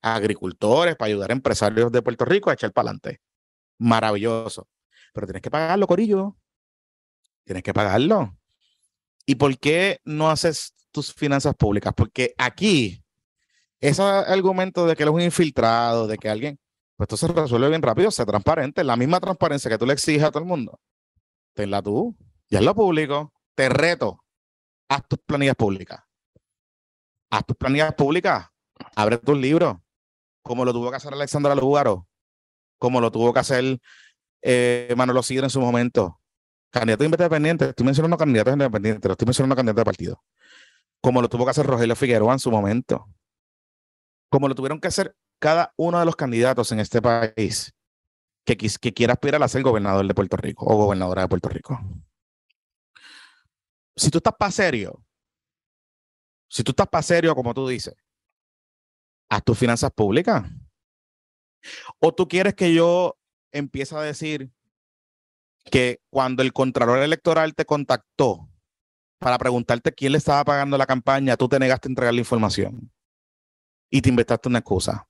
[0.00, 3.20] a agricultores, para ayudar a empresarios de Puerto Rico a echar para adelante.
[3.80, 4.68] Maravilloso.
[5.12, 6.36] Pero tienes que pagarlo, Corillo.
[7.44, 8.36] Tienes que pagarlo.
[9.26, 13.02] ¿Y por qué no haces tus finanzas públicas, porque aquí
[13.80, 16.58] ese argumento de que él es un infiltrado, de que alguien,
[16.96, 20.24] pues esto se resuelve bien rápido, sea transparente, la misma transparencia que tú le exiges
[20.24, 20.80] a todo el mundo,
[21.54, 22.16] tenla tú,
[22.48, 24.22] ya lo público, te reto,
[24.88, 26.00] haz tus planillas públicas,
[27.30, 28.48] haz tus planillas públicas,
[28.96, 29.76] abre tus libros,
[30.42, 32.06] como lo tuvo que hacer Alexandra Lugaro,
[32.80, 33.78] como lo tuvo que hacer
[34.42, 36.20] eh, Manolo Sidra en su momento,
[36.70, 40.22] candidato independiente, estoy mencionando candidatos independientes, estoy mencionando candidatos de partido
[41.00, 43.08] como lo tuvo que hacer Rogelio Figueroa en su momento,
[44.30, 47.74] como lo tuvieron que hacer cada uno de los candidatos en este país
[48.44, 51.80] que, que quiera aspirar a ser gobernador de Puerto Rico o gobernadora de Puerto Rico.
[53.96, 55.02] Si tú estás para serio,
[56.48, 57.94] si tú estás para serio, como tú dices,
[59.30, 60.44] haz tus finanzas públicas.
[61.98, 63.16] O tú quieres que yo
[63.52, 64.50] empiece a decir
[65.70, 68.48] que cuando el Contralor Electoral te contactó
[69.18, 72.90] para preguntarte quién le estaba pagando la campaña, tú te negaste a entregar la información
[73.90, 75.06] y te inventaste una excusa.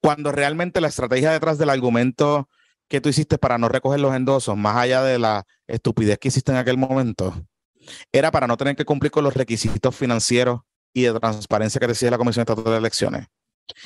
[0.00, 2.48] Cuando realmente la estrategia detrás del argumento
[2.88, 6.52] que tú hiciste para no recoger los endosos, más allá de la estupidez que hiciste
[6.52, 7.34] en aquel momento,
[8.12, 10.60] era para no tener que cumplir con los requisitos financieros
[10.94, 13.26] y de transparencia que decía la Comisión Estatal de Elecciones.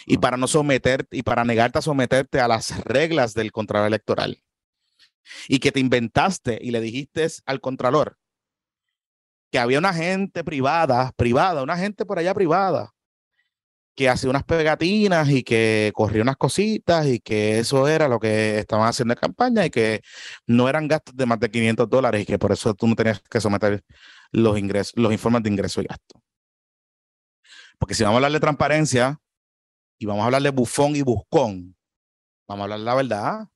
[0.07, 4.42] Y para no someter y para negarte a someterte a las reglas del Contralor Electoral.
[5.49, 8.18] Y que te inventaste y le dijiste al Contralor
[9.53, 12.95] que había una gente privada, privada, una gente por allá privada,
[13.95, 18.59] que hacía unas pegatinas y que corría unas cositas y que eso era lo que
[18.59, 20.01] estaban haciendo en campaña y que
[20.47, 23.21] no eran gastos de más de 500 dólares y que por eso tú no tenías
[23.21, 23.85] que someter
[24.31, 26.23] los ingresos, los informes de ingreso y gasto.
[27.79, 29.21] Porque si vamos a hablar de transparencia
[30.03, 31.77] y vamos a hablar de bufón y buscón,
[32.49, 33.49] vamos a hablar la verdad.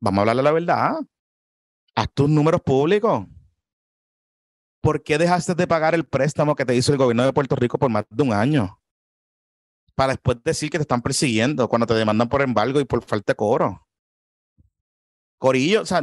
[0.00, 0.96] Vamos a hablar la verdad.
[1.94, 3.26] Haz tus números públicos.
[4.86, 7.76] ¿por qué dejaste de pagar el préstamo que te hizo el gobierno de Puerto Rico
[7.76, 8.80] por más de un año?
[9.96, 13.32] Para después decir que te están persiguiendo cuando te demandan por embargo y por falta
[13.32, 13.84] de cobro.
[15.38, 16.02] Corillo, o sea,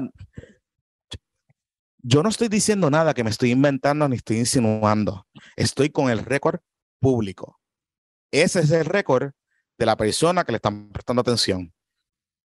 [1.99, 5.25] yo no estoy diciendo nada que me estoy inventando ni estoy insinuando.
[5.55, 6.59] Estoy con el récord
[6.99, 7.61] público.
[8.33, 9.31] Ese es el récord
[9.77, 11.71] de la persona que le están prestando atención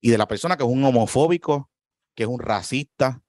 [0.03, 1.71] y de la persona que es un homofóbico,
[2.15, 3.23] que es un racista,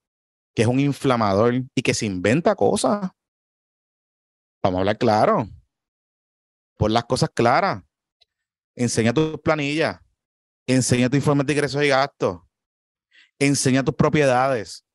[0.53, 3.11] que es un inflamador y que se inventa cosas.
[4.61, 5.47] Vamos a hablar claro.
[6.75, 7.81] Pon las cosas claras.
[8.75, 10.01] Enseña tus planillas.
[10.67, 12.41] Enseña tu informe de ingresos y gastos.
[13.39, 14.85] Enseña tus propiedades.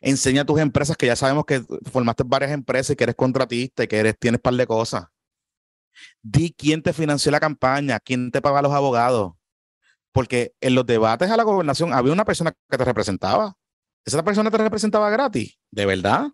[0.00, 3.86] Enseña tus empresas, que ya sabemos que formaste varias empresas y que eres contratista y
[3.86, 5.06] que eres, tienes par de cosas.
[6.22, 9.32] Di quién te financió la campaña, quién te paga los abogados.
[10.12, 13.54] Porque en los debates a la gobernación había una persona que te representaba.
[14.04, 15.58] ¿Esa persona te representaba gratis?
[15.70, 16.28] ¿De verdad?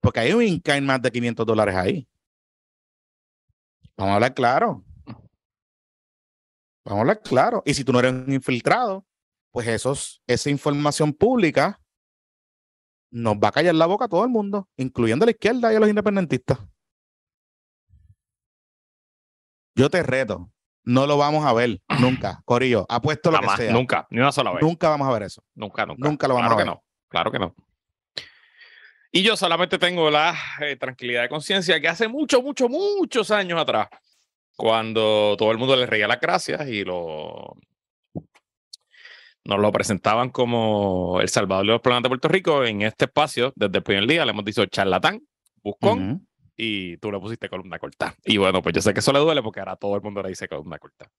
[0.00, 2.08] Porque hay un income más de 500 dólares ahí.
[3.96, 4.84] Vamos a hablar claro.
[6.84, 7.62] Vamos a hablar claro.
[7.64, 9.06] Y si tú no eres un infiltrado,
[9.50, 11.80] pues esos, esa información pública
[13.10, 15.76] nos va a callar la boca a todo el mundo, incluyendo a la izquierda y
[15.76, 16.58] a los independentistas.
[19.74, 20.50] Yo te reto,
[20.84, 22.86] no lo vamos a ver nunca, Corillo.
[22.88, 23.72] Apuesto lo que sea.
[23.72, 24.62] Nunca, ni una sola vez.
[24.62, 25.42] Nunca vamos a ver eso.
[25.54, 26.08] Nunca, nunca.
[26.08, 26.64] Nunca lo vamos a ver.
[26.64, 27.54] Que no, claro que no.
[29.10, 33.60] Y yo solamente tengo la eh, tranquilidad de conciencia que hace muchos, muchos, muchos años
[33.60, 33.88] atrás,
[34.56, 37.56] cuando todo el mundo le reía las gracias y lo
[39.44, 43.52] nos lo presentaban como el salvador de los problemas de Puerto Rico en este espacio,
[43.54, 45.20] desde el primer día le hemos dicho charlatán,
[45.62, 48.14] buscón, y tú le pusiste columna corta.
[48.24, 50.28] Y bueno, pues yo sé que eso le duele porque ahora todo el mundo le
[50.28, 51.10] dice columna corta.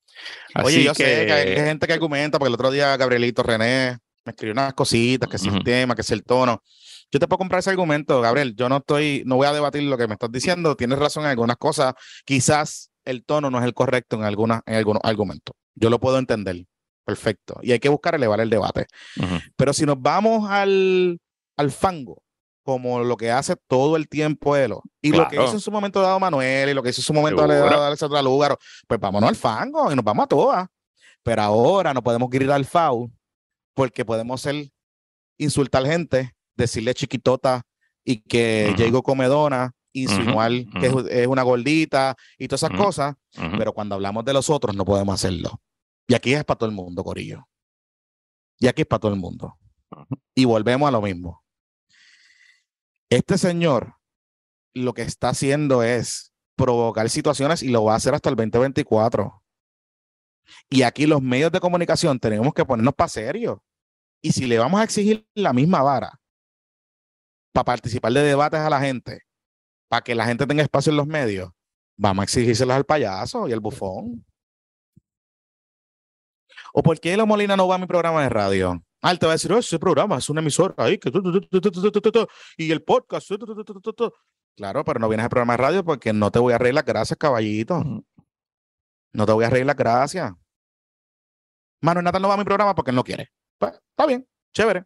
[0.63, 4.31] Oye, yo sé que hay gente que argumenta, porque el otro día Gabrielito René me
[4.31, 6.63] escribió unas cositas, que es el tema, que es el tono.
[7.11, 8.55] Yo te puedo comprar ese argumento, Gabriel.
[8.55, 10.75] Yo no estoy, no voy a debatir lo que me estás diciendo.
[10.75, 11.93] Tienes razón en algunas cosas.
[12.25, 15.55] Quizás el tono no es el correcto en, algunas, en algunos argumentos.
[15.75, 16.65] Yo lo puedo entender.
[17.05, 17.59] Perfecto.
[17.61, 18.87] Y hay que buscar elevar el debate.
[19.55, 21.19] Pero si nos vamos al,
[21.55, 22.23] al fango,
[22.65, 26.01] como lo que hace todo el tiempo Elo, y lo que hizo en su momento
[26.01, 29.35] dado Manuel, y lo que hizo en su momento dado Alexandra Lúgaro, pues vámonos al
[29.35, 30.67] fango y nos vamos a todas.
[31.21, 33.11] Pero ahora no podemos gritar al FAU
[33.75, 34.71] porque podemos ser,
[35.37, 37.61] insultar gente, decirle chiquitota
[38.03, 43.15] y que uh comedona, insinuar que es, una gordita y todas esas cosas,
[43.59, 45.61] pero cuando hablamos de los otros no podemos hacerlo.
[46.07, 47.47] Y aquí es para todo el mundo, Corillo.
[48.59, 49.55] Y aquí es para todo el mundo.
[50.33, 51.44] Y volvemos a lo mismo.
[53.15, 53.95] Este señor
[54.73, 59.41] lo que está haciendo es provocar situaciones y lo va a hacer hasta el 2024.
[60.69, 63.63] Y aquí los medios de comunicación tenemos que ponernos para serio.
[64.21, 66.19] Y si le vamos a exigir la misma vara
[67.53, 69.21] para participar de debates a la gente,
[69.87, 71.51] para que la gente tenga espacio en los medios,
[71.97, 74.25] vamos a exigírselas al payaso y al bufón.
[76.73, 78.84] ¿O por qué la Molina no va a mi programa de radio?
[79.07, 81.11] Ah, te va a decir, oh, ese programa es una emisora ahí, que
[82.57, 83.29] y el podcast.
[84.55, 86.85] Claro, pero no vienes al programa de radio porque no te voy a reír las
[86.85, 87.83] gracias, caballito.
[89.13, 90.33] No te voy a reír las gracias.
[91.81, 93.29] Manuel Natal no va a mi programa porque él no quiere.
[93.59, 94.85] Pues, está bien, chévere.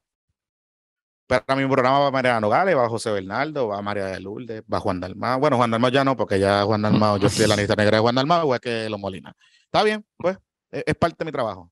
[1.28, 4.80] Pero a mi programa va María Nogales, va José Bernardo, va María de Lourdes, va
[4.80, 5.40] Juan Dalmao.
[5.40, 7.98] Bueno, Juan Dalmao ya no, porque ya Juan Dalmao, yo estoy en la lista negra
[7.98, 9.34] de Juan Dalmao, igual que los Molina.
[9.64, 10.38] Está bien, pues,
[10.72, 11.72] e, es parte de mi trabajo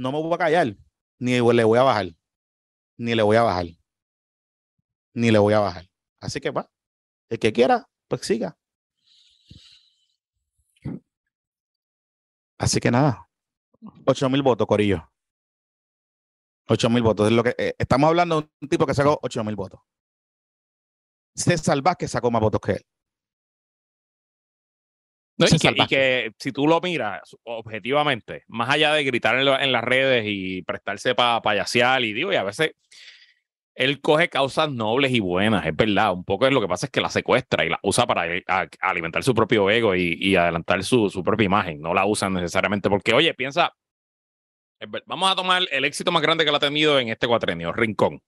[0.00, 0.76] no me voy a callar,
[1.20, 2.06] ni le voy a bajar,
[2.96, 3.66] ni le voy a bajar,
[5.14, 5.88] ni le voy a bajar.
[6.20, 6.68] Así que va,
[7.28, 8.56] el que quiera, pues siga.
[12.58, 13.28] Así que nada,
[14.06, 15.10] 8 mil votos, Corillo.
[16.68, 17.26] 8 mil votos.
[17.26, 19.80] Es lo que, eh, estamos hablando de un tipo que sacó 8 mil votos.
[21.34, 22.89] César que sacó más votos que él
[25.46, 30.62] y, que, si tú lo miras objetivamente, más allá de gritar en, las redes y
[30.62, 32.72] prestarse para payasear, y digo, y a veces
[33.74, 36.12] él coge causas nobles y buenas, es verdad.
[36.12, 38.24] Un poco es lo que pasa es que la secuestra y la usa para
[38.80, 41.80] alimentar su propio ego y, adelantar su, su, propia imagen.
[41.80, 43.72] No la usan necesariamente porque, oye, piensa,
[45.06, 48.20] vamos a tomar el éxito más grande que la ha tenido en este cuatrenio, Rincón.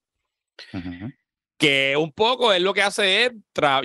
[1.58, 3.32] Que un poco es lo que hace es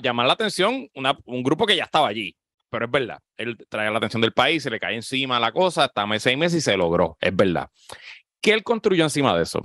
[0.02, 2.36] llamar la atención una, un grupo que ya estaba allí
[2.70, 3.20] pero es verdad.
[3.38, 6.60] Él trae la atención del país, se le cae encima la cosa, hasta seis meses
[6.60, 7.70] y se logró, es verdad.
[8.42, 9.62] ¿Qué él construyó encima de eso?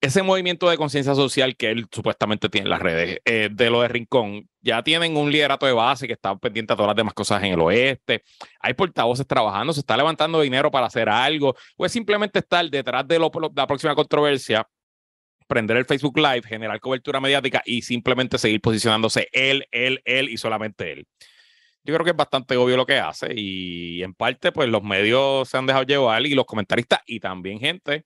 [0.00, 3.80] Ese movimiento de conciencia social que él supuestamente tiene en las redes, eh, de lo
[3.80, 7.14] de Rincón, ya tienen un liderato de base que está pendiente a todas las demás
[7.14, 8.22] cosas en el oeste.
[8.60, 13.08] Hay portavoces trabajando, se está levantando dinero para hacer algo, o es simplemente estar detrás
[13.08, 14.68] de, de la próxima controversia
[15.46, 20.38] prender el Facebook Live, generar cobertura mediática y simplemente seguir posicionándose él, él, él y
[20.38, 21.06] solamente él
[21.84, 25.48] yo creo que es bastante obvio lo que hace y en parte pues los medios
[25.48, 28.04] se han dejado llevar y los comentaristas y también gente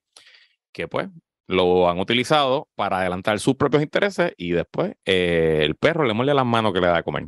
[0.71, 1.09] que pues
[1.47, 6.33] lo han utilizado para adelantar sus propios intereses y después eh, el perro le muerde
[6.33, 7.27] las manos que le da a comer.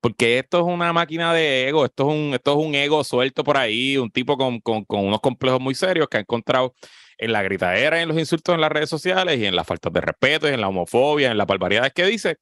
[0.00, 3.44] Porque esto es una máquina de ego, esto es un, esto es un ego suelto
[3.44, 6.74] por ahí, un tipo con, con, con unos complejos muy serios que ha encontrado
[7.18, 10.00] en la gritadera, en los insultos en las redes sociales y en las faltas de
[10.00, 12.38] respeto, y en la homofobia, en las barbaridades que dice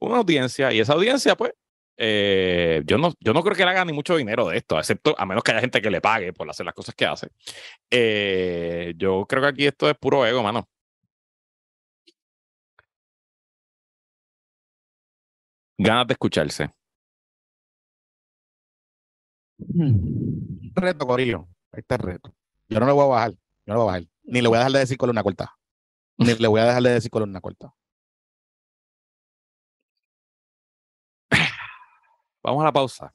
[0.00, 1.52] una audiencia y esa audiencia pues
[1.96, 5.14] eh, yo, no, yo no creo que él haga ni mucho dinero de esto, excepto
[5.18, 7.28] a menos que haya gente que le pague por hacer las cosas que hace.
[7.90, 10.68] Eh, yo creo que aquí esto es puro ego, mano.
[15.78, 16.70] Ganas de escucharse.
[19.58, 20.72] Hmm.
[20.74, 21.48] Reto, Corillo.
[21.72, 22.34] Ahí está el reto.
[22.68, 23.30] Yo no le voy a bajar.
[23.32, 24.02] Yo no le voy a bajar.
[24.24, 25.56] Ni le voy a dejar de decir con una corta.
[26.18, 27.74] Ni le voy a dejar de decir con una corta.
[32.42, 33.14] Vamos a la pausa,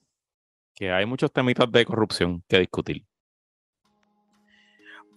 [0.74, 3.04] que hay muchos temitas de corrupción que discutir.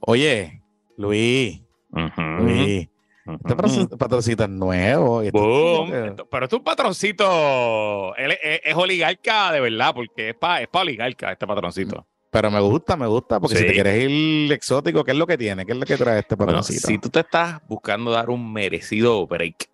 [0.00, 0.62] Oye,
[0.96, 1.62] Luis,
[2.40, 2.88] Luis,
[3.26, 5.22] este patroncito es nuevo.
[5.22, 11.46] Pero es un patroncito, él es, oligarca de verdad, porque es para es oligarca este
[11.46, 12.06] patroncito.
[12.32, 15.36] Pero me gusta, me gusta, porque si te quieres ir exótico, ¿qué es lo que
[15.36, 15.66] tiene?
[15.66, 16.86] ¿Qué es lo que trae este patroncito?
[16.86, 19.68] si tú te estás buscando dar un merecido break,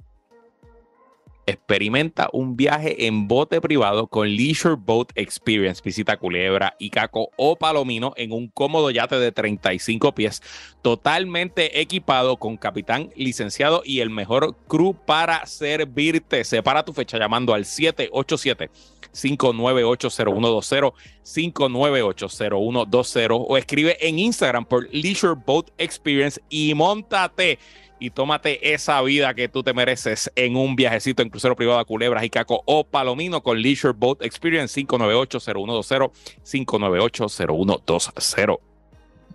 [1.48, 5.80] Experimenta un viaje en bote privado con Leisure Boat Experience.
[5.84, 10.42] Visita Culebra, Icaco o Palomino en un cómodo yate de 35 pies,
[10.82, 16.42] totalmente equipado con capitán licenciado y el mejor crew para servirte.
[16.42, 18.68] Separa tu fecha llamando al 787
[19.12, 27.60] 5980120 5980120 o escribe en Instagram por Leisure Boat Experience y montate
[27.98, 31.84] y tómate esa vida que tú te mereces en un viajecito en crucero privado a
[31.84, 36.10] Culebras y Caco o Palomino con Leisure Boat Experience 598-0120
[36.44, 38.58] 598-0120.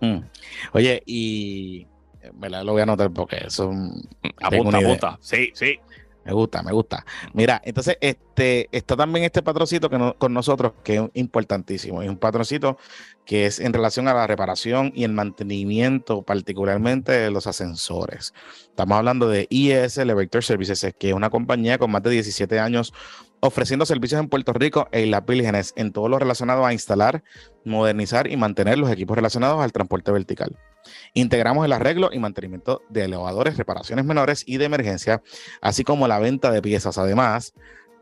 [0.00, 0.18] Mm.
[0.72, 1.86] Oye, y
[2.38, 3.70] me la lo voy a anotar porque eso
[4.40, 5.18] apunta, apunta.
[5.20, 5.78] Sí, sí.
[6.24, 7.04] Me gusta, me gusta.
[7.32, 12.02] Mira, entonces este, está también este patroncito que con nosotros que es importantísimo.
[12.02, 12.78] Es un patroncito
[13.24, 18.34] que es en relación a la reparación y el mantenimiento, particularmente de los ascensores.
[18.64, 22.92] Estamos hablando de IES Elevator Services, que es una compañía con más de 17 años
[23.44, 27.24] ofreciendo servicios en Puerto Rico e Islas Vírgenes en todo lo relacionado a instalar,
[27.64, 30.56] modernizar y mantener los equipos relacionados al transporte vertical.
[31.12, 35.22] Integramos el arreglo y mantenimiento de elevadores, reparaciones menores y de emergencia,
[35.60, 36.98] así como la venta de piezas.
[36.98, 37.52] Además,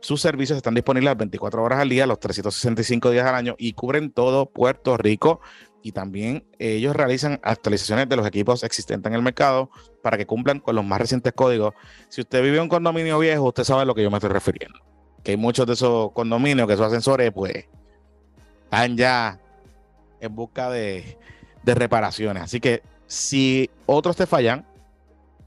[0.01, 4.13] sus servicios están disponibles 24 horas al día, los 365 días al año y cubren
[4.13, 5.41] todo Puerto Rico.
[5.83, 9.71] Y también ellos realizan actualizaciones de los equipos existentes en el mercado
[10.03, 11.73] para que cumplan con los más recientes códigos.
[12.11, 14.29] Si usted vive en un condominio viejo, usted sabe a lo que yo me estoy
[14.29, 14.90] refiriendo.
[15.23, 17.67] Que hay muchos de esos condominios que esos ascensores, pues,
[18.65, 19.39] están ya
[20.21, 21.19] en busca de,
[21.65, 22.43] reparaciones.
[22.43, 24.67] Así que si otros te fallan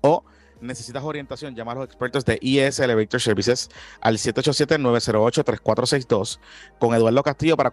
[0.02, 0.24] o
[0.60, 6.40] necesitas orientación, llama a los expertos de IS Elevator Services al 787-908-3462
[6.80, 7.72] con Eduardo Castillo para,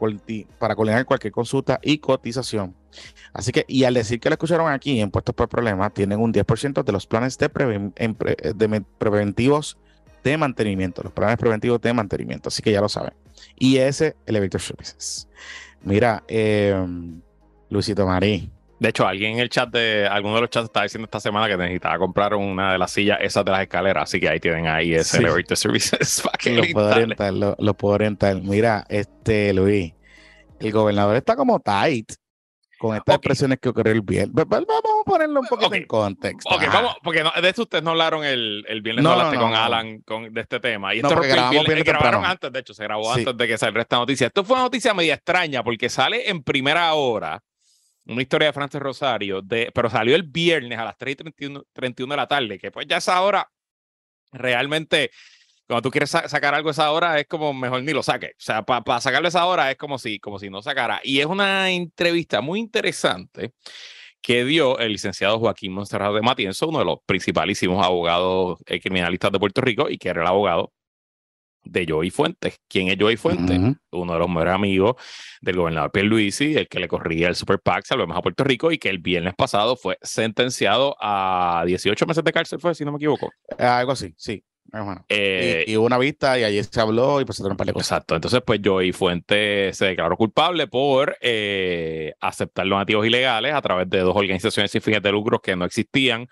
[0.59, 2.75] para coordinar cualquier consulta y cotización.
[3.33, 6.31] Así que, y al decir que lo escucharon aquí en Puestos por Problemas, tienen un
[6.33, 7.49] 10% de los planes de
[8.99, 9.79] preventivos
[10.23, 12.49] de mantenimiento, los planes preventivos de mantenimiento.
[12.49, 13.13] Así que ya lo saben.
[13.57, 15.29] IS Elevator Services.
[15.83, 16.75] Mira, eh,
[17.69, 18.51] Luisito Marí.
[18.79, 21.47] De hecho, alguien en el chat de alguno de los chats estaba diciendo esta semana
[21.49, 24.67] que necesitaba comprar una de las sillas esas de las escaleras, así que ahí tienen
[24.69, 28.41] ahí ese Elevator Services para que lo puedo orientar, lo, puedo orientar.
[28.41, 29.93] Mira, este Luis,
[30.59, 32.11] el gobernador está como tight
[32.81, 34.47] con estas expresiones que ocurrió el viernes.
[34.49, 36.49] Vamos a ponerlo un poquito en contexto.
[36.49, 40.01] Ok, vamos, porque de esto ustedes no hablaron el, el viernes, no, hablaste con Alan
[40.01, 40.95] con, de este tema.
[40.95, 43.99] Y esto grabamos el, grabaron antes, de hecho, se grabó antes de que saliera esta
[43.99, 44.29] noticia.
[44.29, 47.43] Esto fue una noticia media extraña porque sale en primera hora
[48.07, 51.17] una historia de Francis Rosario, de, pero salió el viernes a las 3 y
[51.75, 53.47] 31, de la tarde, que pues ya esa hora
[54.33, 55.11] realmente,
[55.71, 58.33] cuando tú quieres sacar algo a esa hora, es como mejor ni lo saques.
[58.33, 61.01] O sea, para sacarlo a esa hora es como si, como si no sacara.
[61.05, 63.53] Y es una entrevista muy interesante
[64.21, 69.31] que dio el licenciado Joaquín Monserrat de Matienzo, uno de los principalísimos abogados eh, criminalistas
[69.31, 70.73] de Puerto Rico y que era el abogado
[71.63, 72.57] de Joey Fuentes.
[72.67, 73.77] ¿Quién es Joey Fuentes?
[73.93, 74.97] Uno de los mejores amigos
[75.41, 78.79] del gobernador Pierluisi, el que le corría el Super PAC, salvemos a Puerto Rico, y
[78.79, 82.97] que el viernes pasado fue sentenciado a 18 meses de cárcel, fue, si no me
[82.97, 83.31] equivoco.
[83.57, 84.43] Algo así, sí.
[85.09, 87.73] Eh, y, hubo una vista y allí se habló y pues se un par de
[87.73, 87.89] cosas.
[87.89, 88.15] Exacto.
[88.15, 93.99] Entonces, pues Joey Fuentes se declaró culpable por eh, aceptar donativos ilegales a través de
[93.99, 96.29] dos organizaciones sin fines de lucro que no existían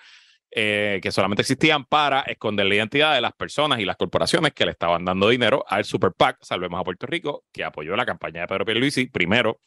[0.51, 4.64] eh, que solamente existían para esconder la identidad de las personas y las corporaciones que
[4.64, 8.41] le estaban dando dinero al Super PAC, Salvemos a Puerto Rico, que apoyó la campaña
[8.41, 9.61] de Pedro Pierluisi, primero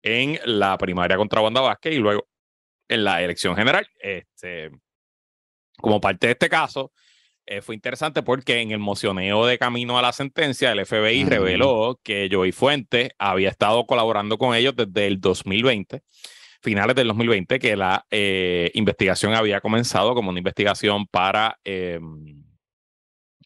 [0.00, 2.28] en la primaria contra Wanda Vázquez y luego
[2.86, 3.88] en la elección general.
[4.00, 4.70] Este,
[5.76, 6.92] como parte de este caso,
[7.50, 11.98] eh, fue interesante porque en el mocioneo de camino a la sentencia, el FBI reveló
[12.02, 16.02] que Joey Fuentes había estado colaborando con ellos desde el 2020
[16.60, 22.44] finales del 2020 que la eh, investigación había comenzado como una investigación para em,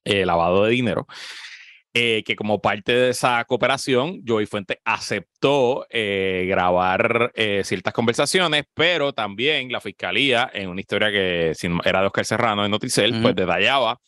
[0.05, 1.07] eh, lavado de dinero.
[1.95, 7.33] Eh, que como parte de esa cooperación, Joey Fuente aceptó grabar
[7.65, 11.53] ciertas conversaciones, pero también la fiscalía, en una historia que
[11.85, 14.01] era de Oscar Serrano en Noticel, pues detallaba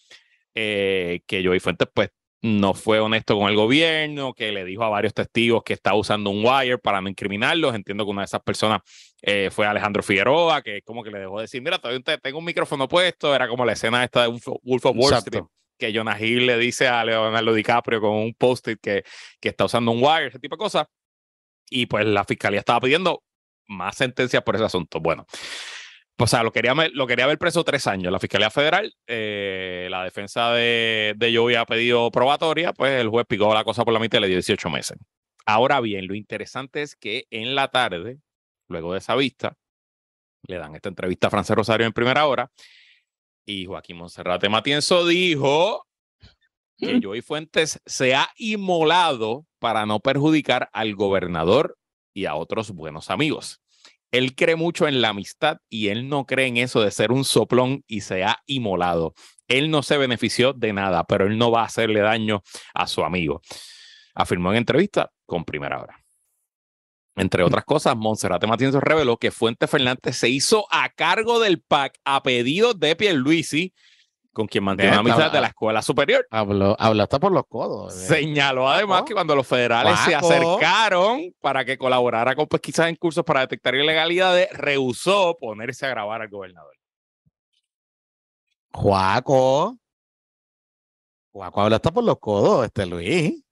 [0.54, 2.10] que Joey Fuentes pues
[2.44, 6.28] no fue honesto con el gobierno, que le dijo a varios testigos que estaba usando
[6.28, 7.74] un wire para no incriminarlos.
[7.74, 8.82] Entiendo que una de esas personas
[9.22, 12.86] eh, fue Alejandro Figueroa, que como que le dejó decir, mira, todavía tengo un micrófono
[12.86, 15.44] puesto, era como la escena esta de Wolf of Wall Street,
[15.84, 19.04] que Jonah Hill le dice a Leonardo DiCaprio con un post-it que,
[19.40, 20.86] que está usando un wire, ese tipo de cosas.
[21.70, 23.22] Y pues la fiscalía estaba pidiendo
[23.68, 25.00] más sentencias por ese asunto.
[25.00, 25.26] Bueno,
[26.18, 28.12] o sea, lo quería, lo quería ver preso tres años.
[28.12, 33.26] La Fiscalía Federal, eh, la defensa de, de Joey ha pedido probatoria, pues el juez
[33.26, 34.98] picó la cosa por la mitad y le dio 18 meses.
[35.46, 38.18] Ahora bien, lo interesante es que en la tarde,
[38.68, 39.56] luego de esa vista,
[40.46, 42.50] le dan esta entrevista a Francés Rosario en primera hora
[43.46, 45.86] y Joaquín Monserrate Matienzo dijo
[46.76, 51.76] que Joey Fuentes se ha inmolado para no perjudicar al gobernador
[52.12, 53.60] y a otros buenos amigos.
[54.10, 57.24] Él cree mucho en la amistad y él no cree en eso de ser un
[57.24, 59.14] soplón y se ha inmolado.
[59.48, 62.42] Él no se benefició de nada, pero él no va a hacerle daño
[62.74, 63.42] a su amigo.
[64.14, 66.03] Afirmó en entrevista con Primera Hora.
[67.16, 71.98] Entre otras cosas, Monserrate Matienzo reveló que Fuente Fernández se hizo a cargo del PAC
[72.04, 73.72] a pedido de Pierluisi
[74.34, 76.26] con quien mantiene una amistad de la escuela superior.
[76.30, 77.94] Habló, hasta por los codos.
[77.94, 83.24] Señaló además que cuando los federales se acercaron para que colaborara con pesquisas en cursos
[83.24, 86.74] para detectar ilegalidades, rehusó ponerse a grabar al gobernador.
[88.72, 89.78] Juaco.
[91.30, 93.43] Juaco habla hasta por los codos, este Luis.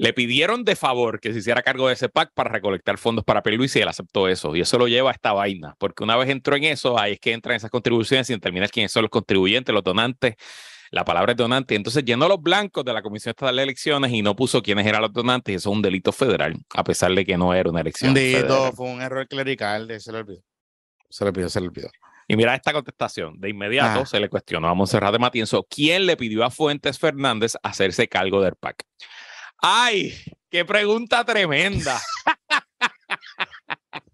[0.00, 3.42] Le pidieron de favor que se hiciera cargo de ese PAC para recolectar fondos para
[3.50, 4.56] Luis y él aceptó eso.
[4.56, 7.20] Y eso lo lleva a esta vaina, porque una vez entró en eso, ahí es
[7.20, 10.36] que entran esas contribuciones y determinar quiénes son los contribuyentes, los donantes.
[10.90, 11.74] La palabra es donante.
[11.74, 15.02] Entonces llenó los blancos de la Comisión Estatal de Elecciones y no puso quiénes eran
[15.02, 15.52] los donantes.
[15.52, 18.14] Y eso es un delito federal, a pesar de que no era una elección.
[18.14, 20.42] Delito, fue un error clerical, se le olvidó.
[21.10, 21.90] Se le olvidó, se le olvidó.
[22.26, 23.38] Y mira esta contestación.
[23.38, 27.52] De inmediato se le cuestionó a Monserrat de Matienzo quién le pidió a Fuentes Fernández
[27.62, 28.86] hacerse cargo del PAC.
[29.62, 30.14] Ay,
[30.50, 32.00] qué pregunta tremenda.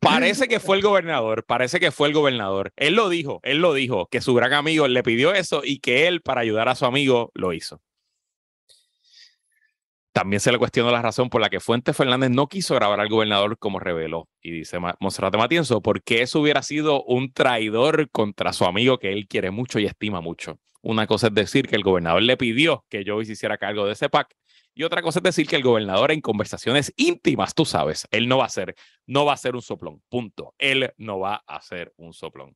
[0.01, 2.73] Parece que fue el gobernador, parece que fue el gobernador.
[2.77, 6.07] Él lo dijo, él lo dijo, que su gran amigo le pidió eso y que
[6.07, 7.81] él, para ayudar a su amigo, lo hizo.
[10.13, 13.09] También se le cuestionó la razón por la que Fuentes Fernández no quiso grabar al
[13.09, 14.29] gobernador como reveló.
[14.41, 19.27] Y dice Monserrate Matienzo, porque eso hubiera sido un traidor contra su amigo que él
[19.29, 20.59] quiere mucho y estima mucho.
[20.81, 23.93] Una cosa es decir que el gobernador le pidió que Joey se hiciera cargo de
[23.93, 24.35] ese PAC
[24.79, 28.37] y otra cosa es decir que el gobernador en conversaciones íntimas, tú sabes, él no
[28.37, 28.75] va a ser,
[29.07, 30.55] no va a ser un soplón, punto.
[30.59, 32.55] Él no va a ser un soplón.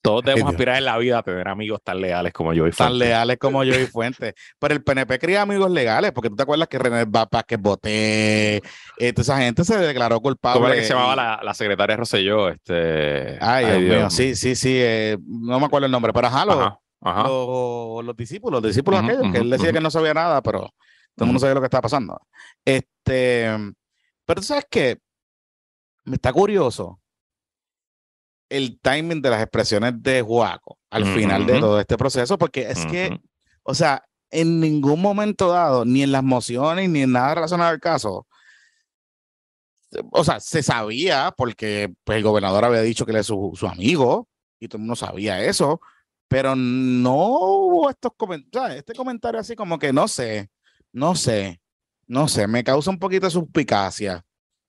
[0.00, 2.78] Todos debemos aspirar en la vida a tener amigos tan leales como yo y Fuentes.
[2.78, 4.34] Tan leales como yo y Fuentes.
[4.56, 7.04] Pero el PNP cría amigos legales, porque tú te acuerdas que René
[7.44, 8.62] que voté, eh,
[8.98, 10.60] esa gente se declaró culpable.
[10.60, 12.50] ¿Cómo era que se llamaba la, la secretaria Rosselló?
[12.50, 13.36] Este...
[13.40, 18.16] Ay, Dios, mío, sí, sí, sí, eh, no me acuerdo el nombre, pero ajá, los,
[18.16, 20.60] discípulos, los discípulos aquellos, que él decía que no sabía nada, pero
[21.14, 22.20] todo el mundo sabía lo que estaba pasando.
[22.64, 23.48] Este,
[24.24, 24.98] pero tú sabes que
[26.04, 27.00] me está curioso
[28.48, 32.86] el timing de las expresiones de Juaco al final de todo este proceso, porque es
[32.86, 33.20] que,
[33.62, 37.80] o sea, en ningún momento dado, ni en las mociones, ni en nada relacionado al
[37.80, 38.26] caso,
[40.10, 43.66] o sea, se sabía porque pues, el gobernador había dicho que él es su, su
[43.66, 44.28] amigo
[44.58, 45.80] y todo el mundo sabía eso,
[46.28, 50.50] pero no hubo estos comentarios, este comentario así como que no sé,
[50.92, 51.60] no sé,
[52.06, 54.24] no sé, me causa un poquito de suspicacia,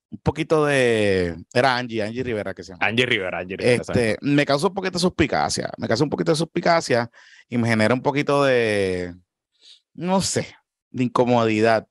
[0.10, 2.86] un poquito de, era Angie, Angie Rivera que se llama.
[2.86, 3.82] Angie Rivera, Angie Rivera.
[3.82, 7.10] Este, me causa un poquito de suspicacia, me causa un poquito de suspicacia
[7.50, 9.16] y me genera un poquito de,
[9.94, 10.56] no sé,
[10.92, 11.88] de incomodidad.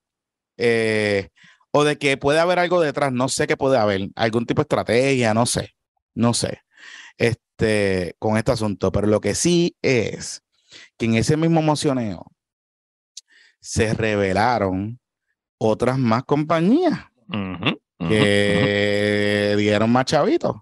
[0.57, 1.29] Eh,
[1.71, 4.65] o de que puede haber algo detrás, no sé qué puede haber, algún tipo de
[4.65, 5.75] estrategia, no sé,
[6.15, 6.63] no sé.
[7.19, 8.93] Este, con este asunto.
[8.93, 10.43] Pero lo que sí es
[10.97, 12.27] que en ese mismo mocioneo
[13.61, 15.01] se revelaron
[15.59, 17.07] otras más compañías
[17.99, 20.57] que dieron más chavitos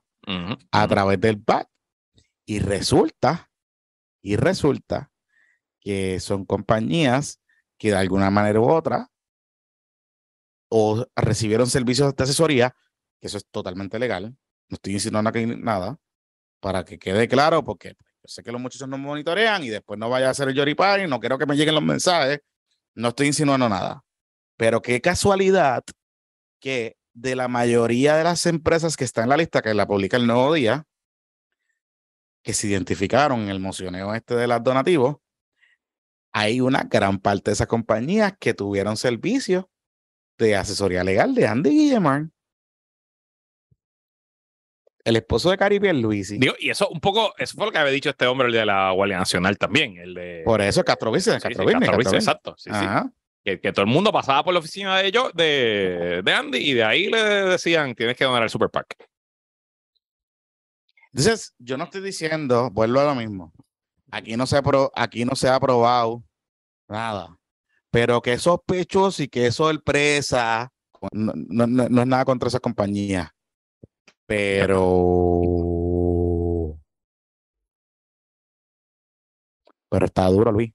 [0.71, 1.69] a través del PAC.
[2.47, 3.51] Y resulta,
[4.21, 5.11] y resulta
[5.81, 7.41] que son compañías
[7.79, 9.11] que de alguna manera u otra
[10.69, 12.77] o recibieron servicios de asesoría,
[13.21, 14.37] que eso es totalmente legal,
[14.69, 15.99] no estoy insinuando aquí nada,
[16.65, 20.09] para que quede claro, porque yo sé que los muchachos no monitorean y después no
[20.09, 22.41] vaya a hacer el Yoripari, no quiero que me lleguen los mensajes,
[22.95, 24.03] no estoy insinuando nada.
[24.57, 25.85] Pero qué casualidad
[26.61, 30.17] que de la mayoría de las empresas que están en la lista, que la publica
[30.17, 30.87] el Nuevo Día,
[32.43, 35.17] que se identificaron en el mocioneo este de las donativos,
[36.33, 39.71] hay una gran parte de esas compañías que tuvieron servicio
[40.39, 42.31] de asesoría legal de Andy Guillemar
[45.05, 46.33] el esposo de Caribe Luis.
[46.33, 48.91] y eso un poco, eso fue lo que había dicho este hombre, el de la
[48.91, 49.99] Guardia Nacional también.
[49.99, 51.71] El de, por eso, Castro Vice, Castro,
[52.13, 52.57] exacto.
[53.45, 56.73] Que, que, todo el mundo pasaba por la oficina de ellos, de, de Andy, y
[56.73, 58.97] de ahí le decían, tienes que donar el Super PAC.
[61.13, 63.53] Entonces, yo no estoy diciendo, vuelvo a lo mismo.
[64.11, 66.25] Aquí no se ha, pro, aquí no se ha aprobado
[66.89, 67.39] nada.
[67.91, 70.73] Pero que sospechoso y que sorpresa
[71.13, 73.35] no, no, no es nada contra esa compañía,
[74.27, 75.41] pero...
[79.89, 80.73] Pero está duro, Luis.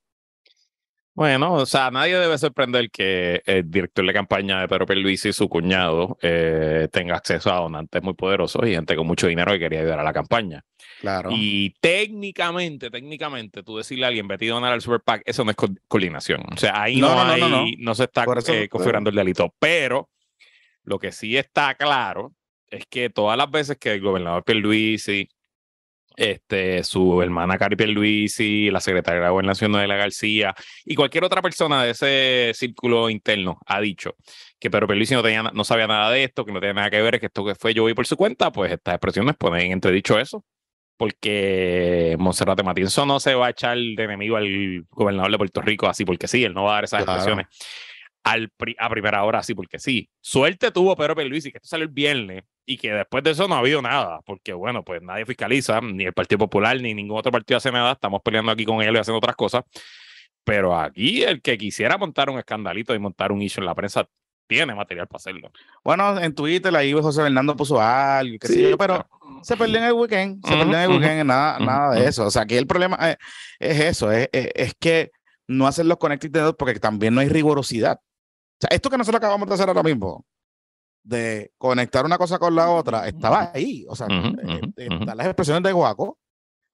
[1.13, 5.33] Bueno, o sea, nadie debe sorprender que el director de campaña de Pedro Pierluisi y
[5.33, 9.59] su cuñado eh, tenga acceso a donantes muy poderosos y gente con mucho dinero que
[9.59, 10.63] quería ayudar a la campaña.
[11.01, 11.29] Claro.
[11.33, 15.51] Y técnicamente, técnicamente, tú decirle a alguien, vete a donar al Super PAC, eso no
[15.51, 16.41] es co coordinación.
[16.53, 19.53] O sea, ahí no, No, no, hay, no, se está eso- eh, configurando el delito.
[19.59, 20.09] Pero
[20.83, 22.33] lo que sí está claro
[22.69, 25.29] es que todas las veces que el gobernador Pierluisi,
[26.15, 30.53] este, su hermana Cari Pierluisi, la secretaria de Gobernación Noelia García
[30.83, 34.15] y cualquier otra persona de ese círculo interno ha dicho
[34.59, 37.01] que Pedro Pierluisi no, tenía, no sabía nada de esto, que no tenía nada que
[37.01, 39.71] ver, que esto que fue yo vi por su cuenta, pues estas expresiones ponen en
[39.73, 40.43] entredicho eso.
[40.97, 45.87] Porque Monserrate Matienzo no se va a echar de enemigo al gobernador de Puerto Rico
[45.87, 47.19] así porque sí, él no va a dar esas Claro.
[47.19, 47.47] expresiones
[48.23, 50.09] al pri- a primera hora así porque sí.
[50.21, 53.55] Suerte tuvo Pedro Pierluisi que esto salió el viernes y que después de eso no
[53.55, 57.31] ha habido nada, porque bueno, pues nadie fiscaliza, ni el Partido Popular, ni ningún otro
[57.31, 59.63] partido hace nada, estamos peleando aquí con él y haciendo otras cosas,
[60.43, 64.07] pero aquí el que quisiera montar un escandalito y montar un issue en la prensa
[64.47, 65.51] tiene material para hacerlo.
[65.83, 69.07] Bueno, en Twitter ahí José Fernando puso algo, qué sé Sí, yo, pero
[69.43, 72.07] se perdió en el weekend, se Ujú, perdió en el weekend, nada, ujú, nada de
[72.07, 72.25] eso.
[72.25, 73.17] O sea, aquí el problema es,
[73.59, 75.11] es eso, es, es- es que
[75.47, 77.99] no hacen los connecting porque también no hay rigurosidad.
[78.59, 80.25] O sea, esto que nosotros acabamos de hacer ahora mismo,
[81.01, 83.85] de conectar una cosa con la otra, estaba ahí.
[83.87, 86.19] O sea, eh, eh, están las expresiones de Guaco,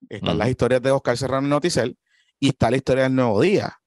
[0.10, 1.96] están las historias de Oscar Serrano y Noticel,
[2.40, 3.80] y está la historia del Nuevo Día.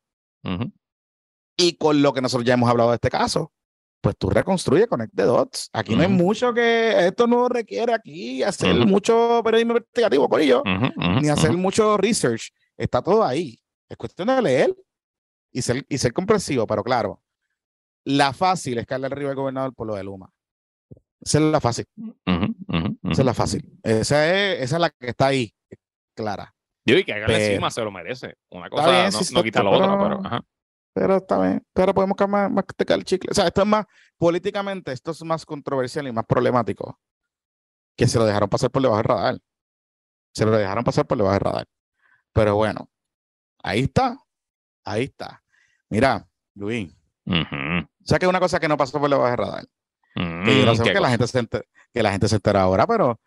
[1.56, 3.52] Y con lo que nosotros ya hemos hablado de este caso,
[4.00, 5.70] pues tú reconstruyes Connect the Dots.
[5.72, 10.62] Aquí no hay mucho que esto no requiere aquí hacer mucho periodismo investigativo por ello,
[11.20, 12.52] ni hacer mucho research.
[12.76, 13.58] Está todo ahí.
[13.88, 14.76] Es cuestión de leer
[15.50, 17.20] y ser, y ser comprensivo, pero claro,
[18.08, 20.30] la fácil es caerle arriba al gobernador por lo de Luma.
[21.20, 21.84] Esa es la fácil.
[22.24, 23.78] Esa es la fácil.
[23.82, 25.54] Esa es, esa es la que está ahí,
[26.14, 26.54] clara.
[26.86, 28.36] Yo y que haga encima se lo merece.
[28.50, 30.44] Una cosa bien, no, sí, no quita la otra, pero- pero ajá.
[30.94, 31.62] Pero está bien.
[31.74, 33.30] Pero podemos más, más el chicle.
[33.30, 33.84] O sea, esto es más,
[34.16, 36.98] políticamente, esto es más controversial y más problemático.
[37.96, 39.38] Que se lo dejaron pasar por debajo del radar.
[40.32, 41.66] Se lo dejaron pasar por debajo del radar.
[42.32, 42.90] Pero bueno,
[43.62, 44.18] ahí está.
[44.84, 45.42] Ahí está.
[45.90, 46.92] Mira, Luis,
[47.30, 49.64] O que una cosa que no pasó por debajo del radar.
[50.16, 50.44] ujú.
[50.44, 52.62] Que yo no sé ¿Qué que la, gente se enter- que la gente se entera
[52.62, 53.20] ahora, pero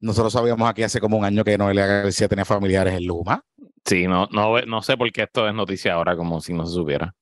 [0.00, 3.44] nosotros sabíamos aquí hace como un año que Noelia García tenía familiares en Luma.
[3.84, 6.74] Sí, no, no, no sé por qué esto es noticia ahora, como si no se
[6.74, 7.14] supiera.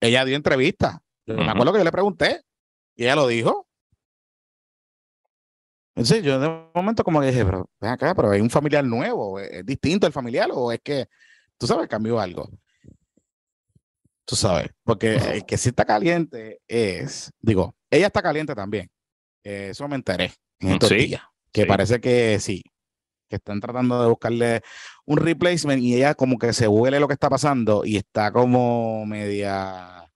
[0.00, 1.00] Ella dio entrevista.
[1.26, 1.34] Yo.
[1.36, 2.42] Me acuerdo que yo le pregunté
[2.96, 3.66] y ella lo dijo.
[5.96, 8.84] Entonces yo de un momento como que dije, pero ven acá, pero hay un familiar
[8.84, 11.06] nuevo, ¿es es distinto el familiar o es que,
[11.56, 12.50] tú sabes, cambió algo?
[14.26, 18.90] Tú sabes, porque el que sí está caliente es, digo, ella está caliente también.
[19.42, 21.22] Eh, eso me enteré en estos Sí, días,
[21.52, 21.68] que sí.
[21.68, 22.62] parece que sí,
[23.28, 24.62] que están tratando de buscarle
[25.04, 29.04] un replacement y ella como que se huele lo que está pasando y está como
[29.04, 30.10] media,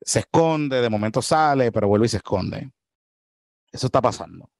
[0.00, 2.70] se esconde, de momento sale, pero vuelve y se esconde.
[3.70, 4.50] Eso está pasando.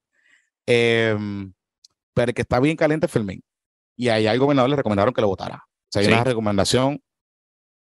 [0.66, 1.52] Em,
[2.14, 3.42] pero el que está bien caliente es Fermín.
[3.96, 5.56] Y ahí al gobernador le recomendaron que lo votara.
[5.66, 6.12] O sea, hay Sí.
[6.12, 7.02] una recomendación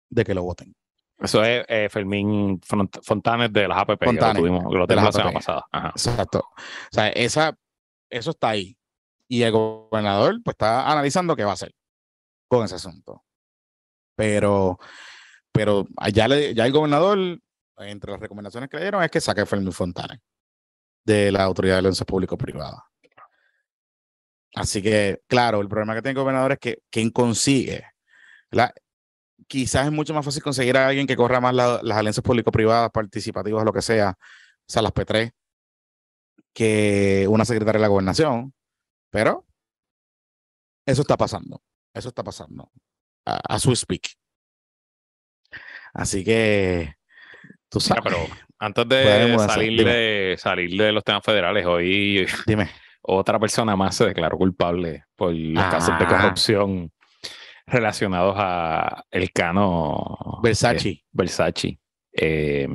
[0.09, 0.75] de que lo voten.
[1.19, 4.85] Eso es eh, Fermín Front- Fontanes de las APP, que lo Fontanes, tuvimos, que lo
[4.87, 5.65] de tuvimos la semana pasada.
[5.71, 5.89] Ajá.
[5.89, 6.39] Exacto.
[6.39, 6.53] O
[6.91, 7.57] sea, esa,
[8.09, 8.77] eso está ahí.
[9.27, 11.73] Y el gobernador pues está analizando qué va a hacer
[12.47, 13.23] con ese asunto.
[14.15, 14.79] Pero,
[15.51, 17.17] pero allá le- ya el gobernador,
[17.79, 20.19] entre las recomendaciones que le dieron, es que saque a Fermín Fontanes
[21.03, 22.79] de la Autoridad de Alianzas Público-Privadas.
[24.55, 27.85] Así que, claro, el problema que tiene el gobernador es que quien consigue,
[28.49, 28.73] la,
[29.47, 32.91] quizás es mucho más fácil conseguir a alguien que corra más la- las alianzas público-privadas,
[32.91, 35.31] participativas, lo que sea, o sea, las P3,
[36.53, 38.53] que una secretaria de la gobernación,
[39.11, 39.45] pero
[40.85, 41.61] eso está pasando,
[41.93, 42.71] eso está pasando,
[43.25, 44.09] a, a su speak.
[45.93, 46.95] Así que,
[47.69, 48.17] tú sabes, pero
[48.59, 52.69] antes de salir de, salir de los temas federales, hoy dime,
[53.01, 56.07] otra persona más se declaró culpable por los casos de Ah.
[56.07, 56.91] corrupción
[57.67, 60.89] relacionados a el cano Versace.
[60.89, 61.79] eh, Versace.
[62.13, 62.67] Eh,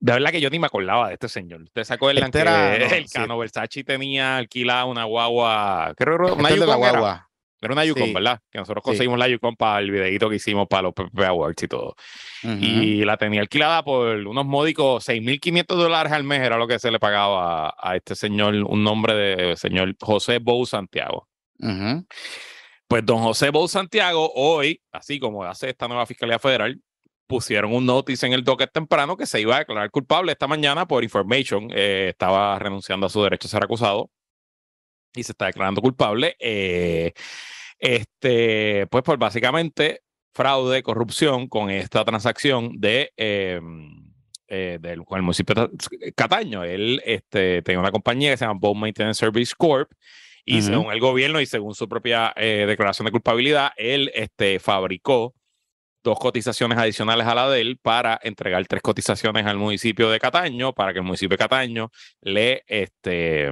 [0.00, 1.62] de verdad que yo ni me acordaba de este señor.
[1.62, 3.14] ¿Ustedes se acuerdan Este que era- no, el sí.
[3.14, 5.94] cano Versace tenía alquilada una guagua?
[5.96, 6.90] Creo que era una Este es de la era.
[6.90, 7.28] guagua.
[7.60, 8.12] Era una Yukon, Sí.
[8.12, 8.40] ¿verdad?
[8.50, 8.88] Que nosotros Sí.
[8.90, 11.94] conseguimos la Yukon para el videito que hicimos para los PPP Awards y todo.
[12.42, 12.52] Ujú.
[12.60, 16.90] Y la tenía alquilada por unos módicos 6.500 dólares al mes, era lo que se
[16.90, 21.26] le pagaba a, a este señor, un nombre de señor José Bou Santiago.
[21.58, 22.04] Ujú.
[22.94, 26.80] Pues don José Bou Santiago, hoy, así como hace esta nueva Fiscalía Federal,
[27.26, 30.86] pusieron un notice en el docket temprano que se iba a declarar culpable esta mañana
[30.86, 31.70] por information.
[31.74, 34.12] Eh, estaba renunciando a su derecho a ser acusado
[35.12, 36.36] y se está declarando culpable.
[36.38, 37.14] Eh,
[37.80, 44.14] este, pues por básicamente fraude, corrupción con esta transacción de em,
[44.46, 46.62] eh, del, con el municipio de Cataño.
[46.62, 49.90] Él este, tenía una compañía que se llama Boat Maintenance Service Corp.
[50.44, 55.34] Y según el gobierno y según su propia declaración de culpabilidad, él este, fabricó
[56.04, 60.74] dos cotizaciones adicionales a la de él para entregar tres cotizaciones al municipio de Cataño
[60.74, 61.90] para que el municipio de Cataño
[62.20, 63.50] le este,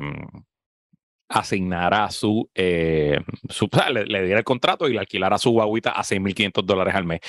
[1.32, 3.18] asignara su, eh,
[3.48, 7.20] su le, diera el contrato y le alquilara su guaguita a 6.500 dólares al mes.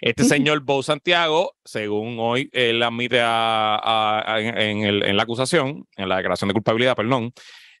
[0.00, 6.48] Este señor Bo Santiago, según hoy él admite en, en, la acusación, en la declaración
[6.48, 7.32] de culpabilidad, perdón,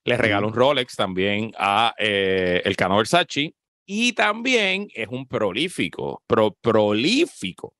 [0.04, 3.54] le regaló un Rolex también a eh, el Cano Versace.
[3.84, 7.74] Y también es un prolífico, pro, prolífico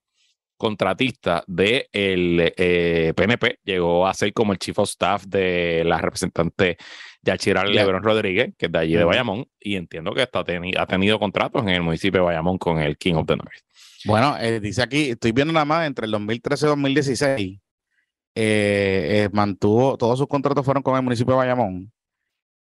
[0.57, 3.47] contratista del de PNP.
[3.47, 6.77] Eh, Llegó a ser como el chief of staff de la representante
[7.23, 11.19] Yachira Lebrón Rodríguez, que es de allí de Bayamón, y entiendo que está ha tenido
[11.19, 13.61] contratos en el municipio de Bayamón con el King of the North.
[14.05, 17.61] Bueno, eh, dice aquí, estoy viendo nada más entre el 2013 y 2016,
[18.35, 21.93] eh, mantuvo, todos sus contratos fueron con el municipio de Bayamón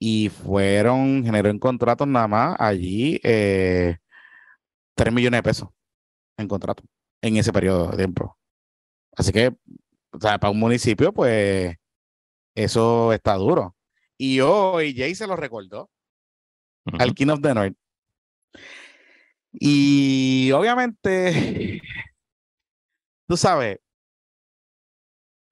[0.07, 3.97] y fueron, generó en contratos nada más allí eh,
[4.97, 5.69] 3 millones de pesos
[6.37, 6.83] en contrato
[7.23, 8.37] en ese periodo de tiempo.
[9.17, 9.57] Así que,
[10.13, 11.75] o sea, para un municipio, pues
[12.55, 13.75] eso está duro.
[14.19, 15.89] Y hoy Jay se lo recordó
[16.99, 17.77] al King of the North.
[19.53, 21.81] Y obviamente,
[23.27, 23.79] tú sabes,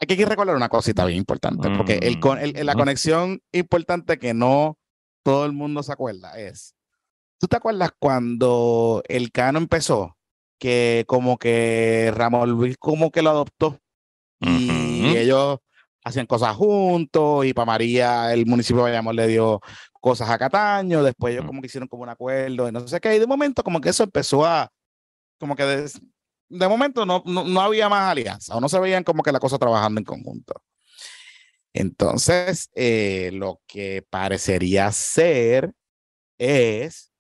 [0.09, 2.19] hay que recordar una cosita bien importante, porque el,
[2.57, 4.79] el, la conexión importante que no
[5.23, 6.75] todo el mundo se acuerda es,
[7.39, 10.17] ¿tú te acuerdas cuando el Cano empezó?
[10.59, 13.79] Que como que Ramón Luis como que lo adoptó
[14.41, 15.59] y ellos
[16.05, 19.61] hacían cosas juntos y para María el municipio de Bayamón le dio
[20.01, 23.15] cosas a Cataño, después ellos como que hicieron como un acuerdo y no sé qué,
[23.15, 24.69] y de momento como que eso empezó a,
[25.39, 25.87] como que
[26.53, 29.59] de momento no, no, había más alianza o no se veían como que la cosa
[29.59, 30.63] trabajando en conjunto.
[31.73, 35.73] Entonces, eh, lo que parecería ser
[36.39, 37.11] es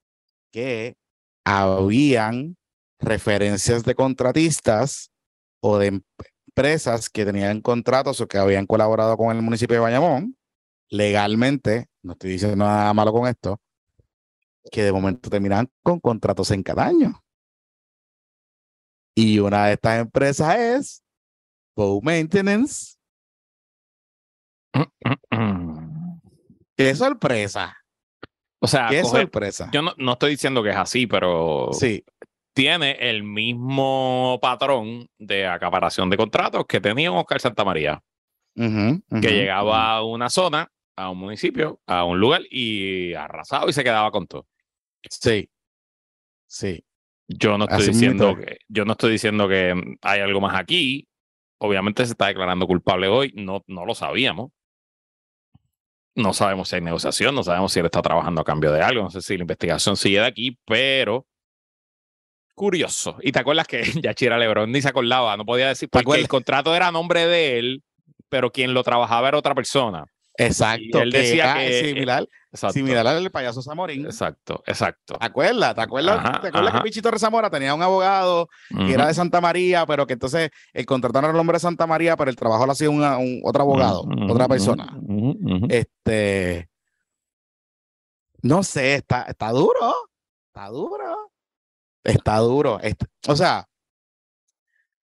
[0.50, 0.96] que
[1.44, 2.56] habían
[2.98, 5.10] referencias de contratistas
[5.60, 6.02] o de
[6.46, 10.36] empresas que tenían contratos o que habían colaborado con el municipio de Bayamón
[10.90, 13.58] legalmente, no estoy diciendo nada malo con esto,
[14.70, 17.22] que de momento terminan con contratos en cada año.
[19.14, 21.04] Y una de estas empresas es
[21.76, 22.96] Bow Maintenance.
[26.76, 27.76] ¡Qué sorpresa!
[28.60, 29.68] O sea, qué sorpresa.
[29.72, 32.04] Yo no, no, estoy diciendo que es así, pero sí.
[32.54, 38.02] tiene el mismo patrón de acaparación de contratos que tenía Oscar Santamaría.
[38.54, 43.82] que llegaba a una zona, a un municipio, a un lugar y arrasado y se
[43.82, 44.46] quedaba con todo.
[45.10, 45.50] Sí.
[46.46, 46.84] Sí.
[47.28, 51.06] Yo no estoy diciendo que yo no estoy diciendo que hay algo más aquí.
[51.58, 54.50] Obviamente se está declarando culpable hoy, no, no lo sabíamos.
[56.14, 59.04] No sabemos si hay negociación, no sabemos si él está trabajando a cambio de algo,
[59.04, 61.26] no sé si la investigación sigue de aquí, pero
[62.54, 63.16] curioso.
[63.22, 66.74] Y te acuerdas que Yachira Lebron ni se acordaba, no podía decir porque el contrato
[66.74, 67.82] era a nombre de él,
[68.28, 70.11] pero quien lo trabajaba era otra persona.
[70.36, 71.02] Exacto.
[71.02, 72.28] él decía que, eh, similar,
[72.72, 74.06] similar al payaso Zamorín.
[74.06, 75.14] Exacto, exacto.
[75.18, 75.74] ¿Te acuerdas?
[75.74, 79.84] ¿Te acuerdas, ¿te acuerdas que Pichito Rezamora tenía un abogado que era de Santa María,
[79.86, 82.88] pero que entonces el era el nombre de Santa María, pero el trabajo lo hacía
[82.88, 84.98] un, otro abogado, otra persona?
[85.68, 86.68] Este.
[88.42, 89.94] No sé, está, está duro.
[90.48, 91.30] Está duro.
[92.02, 92.80] Está duro.
[93.28, 93.68] o sea,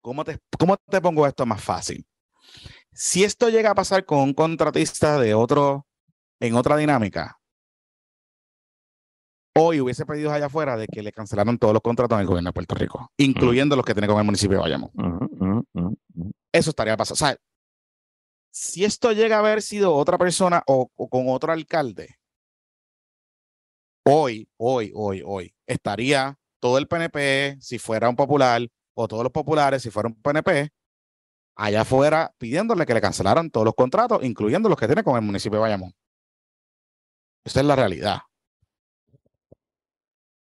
[0.01, 2.05] ¿cómo te, ¿cómo te pongo esto más fácil?
[3.01, 5.87] Si esto llega a pasar con un contratista de otro,
[6.41, 7.39] en otra dinámica,
[9.55, 12.49] hoy hubiese pedido allá afuera de que le cancelaron todos los contratos en el gobierno
[12.49, 14.91] de Puerto Rico, incluyendo los que tiene con el municipio de Bayamón.
[16.51, 17.13] Eso estaría pasando.
[17.13, 17.37] O sea,
[18.51, 22.19] si esto llega a haber sido otra persona o, con otro alcalde,
[24.03, 29.31] hoy, hoy, hoy, hoy, estaría todo el PNP, si fuera un popular, o todos los
[29.31, 30.73] populares, si fuera un PNP,
[31.59, 35.21] allá afuera pidiéndole que le cancelaran todos los contratos, incluyendo los que tiene con el
[35.21, 35.93] municipio de Bayamón.
[37.43, 38.19] Esa es la realidad.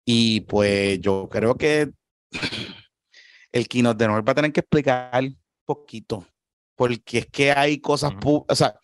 [0.04, 1.92] Y pues yo creo que
[3.52, 6.26] el Kino de Norte va a tener que explicar un poquito,
[6.74, 8.74] porque es que hay cosas, o sea,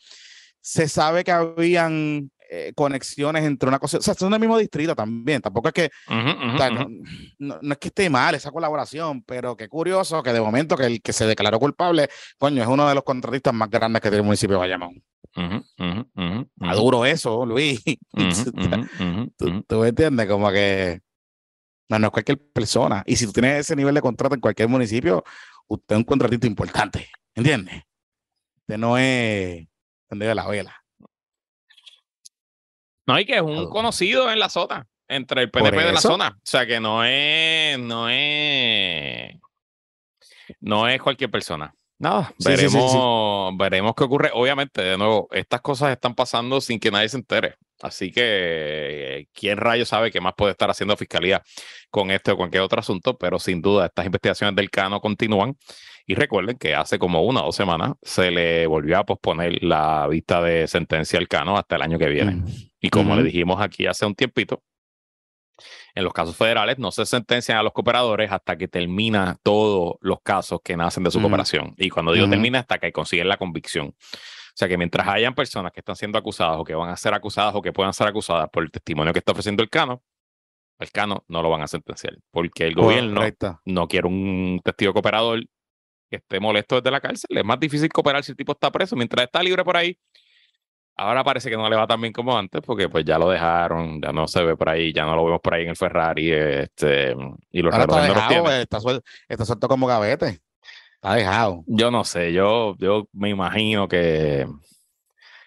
[0.61, 4.95] se sabe que habían eh, conexiones entre una cosa, o sea, son del mismo distrito
[4.95, 6.87] también, tampoco es que, o sea, no,
[7.63, 11.01] no es que esté mal esa colaboración, pero qué curioso que de momento que el
[11.01, 14.25] que se declaró culpable, coño, es uno de los contratistas más grandes que tiene el
[14.25, 15.03] municipio de Bayamón.
[15.35, 16.83] Ujú, ujú, ujú, Está ujú.
[16.83, 17.83] duro eso, Luis.
[19.39, 20.27] ¿Tú, tú me entiendes?
[20.29, 21.01] Como que
[21.89, 23.03] no, no es cualquier persona.
[23.07, 25.25] Y si tú tienes ese nivel de contrato en cualquier municipio,
[25.69, 27.09] usted es un contratista importante.
[27.35, 27.83] ¿Entiendes?
[28.59, 29.67] Usted no es
[30.11, 30.82] de la vela.
[33.07, 36.37] No, y que es un conocido en la zona, entre el PNP de la zona.
[36.37, 39.35] O sea, que no es, no es,
[40.61, 41.75] no es cualquier persona.
[41.99, 42.77] Nada, Sí, sí, sí, sí.
[42.77, 44.31] veremos, veremos qué ocurre.
[44.35, 47.55] Obviamente, de nuevo, estas cosas están pasando sin que nadie se entere.
[47.81, 51.43] Así que, eh, ¿quién rayo sabe qué más puede estar haciendo Fiscalía
[51.91, 53.17] con este o cualquier otro asunto?
[53.17, 55.57] Pero sin duda, estas investigaciones del Cano continúan.
[56.05, 60.09] Y recuerden que hace como una o dos semanas se le volvió a posponer la
[60.09, 62.33] vista de sentencia al Cano hasta el año que viene.
[62.33, 62.72] Mm.
[62.83, 63.27] Y como le Ujú.
[63.27, 64.63] dijimos aquí hace un tiempito,
[65.95, 70.21] en los casos federales no se sentencian a los cooperadores hasta que termina todos los
[70.23, 71.75] casos que nacen de su cooperación.
[71.77, 73.89] Y cuando digo termina, hasta que consiguen la convicción.
[73.89, 77.15] O sea que mientras hayan personas que están siendo acusadas o que van a ser
[77.15, 80.03] acusadas o que puedan ser acusadas por el testimonio que está ofreciendo el Cano,
[80.79, 82.17] el Cano no lo van a sentenciar.
[82.31, 83.61] Porque el gobierno Correcto.
[83.65, 85.45] no quiere un testigo cooperador
[86.11, 87.39] que esté molesto desde la cárcel.
[87.39, 88.97] Es más difícil cooperar si el tipo está preso.
[88.97, 89.97] Mientras está libre por ahí,
[90.97, 94.01] ahora parece que no le va tan bien como antes, porque pues ya lo dejaron,
[94.01, 96.31] ya no se ve por ahí, ya no lo vemos por ahí en el Ferrari,
[96.33, 97.15] este,
[97.51, 98.59] y los Ahora está los dejado, tiene.
[98.59, 100.41] eh, está, suel- está suelto como gavete.
[100.95, 101.65] Está dejado.
[101.67, 104.47] Yo no sé, yo, yo me imagino que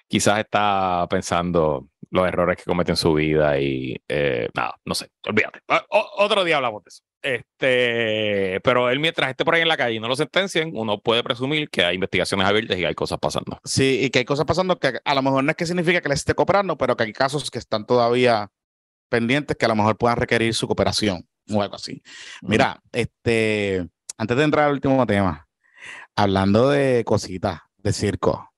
[0.08, 5.10] quizás está pensando los errores que cometió en su vida y eh, nada, no sé,
[5.28, 5.60] olvídate.
[5.90, 7.04] O- otro día hablamos de eso.
[7.26, 11.00] Este, pero él mientras esté por ahí en la calle y no lo sentencien, uno
[11.00, 13.60] puede presumir que hay investigaciones abiertas y hay cosas pasando.
[13.64, 16.10] Sí, y que hay cosas pasando que a lo mejor no es que significa que
[16.10, 18.52] les esté cooperando, pero que hay casos que están todavía
[19.10, 22.04] pendientes que a lo mejor puedan requerir su cooperación o algo así.
[22.44, 23.88] Mira, este,
[24.20, 25.48] antes de entrar al último tema,
[26.16, 28.54] hablando de cositas de circo.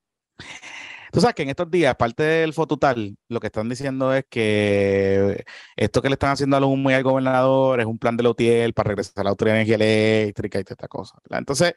[1.17, 5.45] Tú sabes que en estos días, parte del fotutal, lo que están diciendo es que
[5.75, 8.29] esto que le están haciendo a los muy al gobernador es un plan de la
[8.29, 11.15] UTIEL para regresar a la Autoridad de Energía Eléctrica y toda esta cosa.
[11.23, 11.39] ¿verdad?
[11.39, 11.73] Entonces,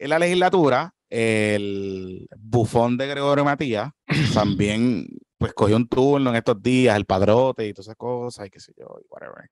[0.00, 3.92] en la legislatura, el bufón de Gregorio Matías
[4.34, 5.06] también
[5.38, 8.58] pues cogió un turno en estos días, el padrote y todas esas cosas y qué
[8.58, 9.48] sé yo, y whatever.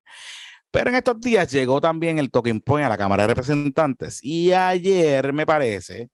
[0.72, 4.52] Pero en estos días llegó también el talking point a la Cámara de Representantes y
[4.52, 6.10] ayer me parece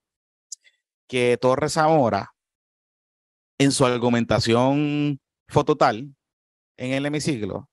[1.06, 2.34] que Torres Zamora,
[3.59, 6.14] en su argumentación fototal
[6.76, 7.68] en el hemiciclo,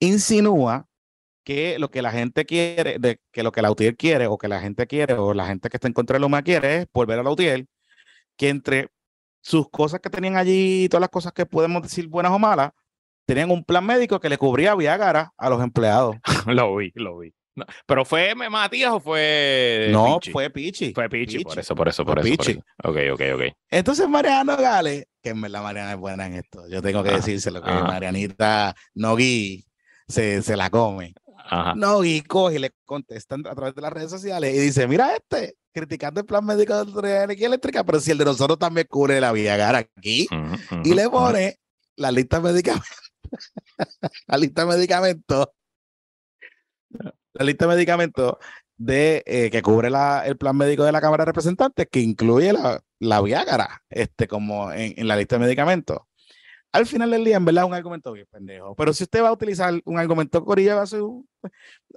[0.00, 0.86] insinúa
[1.44, 4.48] que lo que la gente quiere, de, que lo que la UTIEL quiere, o que
[4.48, 7.20] la gente quiere, o la gente que está en contra de Luma quiere, es volver
[7.20, 7.68] a la UTIEL,
[8.36, 8.90] que entre
[9.42, 12.72] sus cosas que tenían allí, todas las cosas que podemos decir buenas o malas,
[13.26, 16.16] tenían un plan médico que le cubría Viagra a los empleados.
[16.46, 17.32] lo vi, lo vi.
[17.56, 20.30] No, ¿Pero fue Matías o fue no, Pichi?
[20.32, 20.92] fue Pichi.
[20.92, 22.50] Fue Pichi, por eso, por eso, por eso, por Pichi.
[22.52, 22.60] eso.
[22.84, 23.42] Ok, ok, ok.
[23.70, 27.16] Entonces Mariano Gale, que en verdad Mariana es buena en esto, yo tengo que Ajá,
[27.18, 27.84] decírselo, que ajá.
[27.84, 29.64] Marianita Nogui
[30.06, 31.14] se, se la come.
[31.48, 31.74] Ajá.
[31.74, 35.54] Nogui coge y le contestan a través de las redes sociales y dice, mira este,
[35.72, 39.20] criticando el plan médico de la Energía Eléctrica, pero si el de nosotros también cubre
[39.20, 40.26] la Viagra aquí,
[40.84, 41.58] y le pone
[41.96, 42.90] la lista de medicamentos,
[44.26, 45.46] la lista de medicamentos,
[47.38, 48.36] la lista de medicamentos
[48.76, 52.52] de eh, que cubre la- el plan médico de la Cámara de Representantes, que incluye
[52.52, 55.98] la, la Viagra, este, como en, la lista de medicamentos.
[56.72, 58.74] Al final del día, en verdad, es un argumento bien pendejo.
[58.76, 61.26] Pero si usted va a utilizar un argumento corilla, su,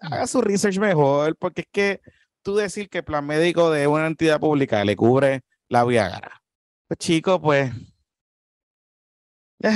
[0.02, 2.02] haga su research mejor, porque es que
[2.42, 6.42] tú decir que el plan médico de una entidad pública le cubre la Viagra.
[6.88, 7.72] Pues chico, pues.
[9.64, 9.70] eh,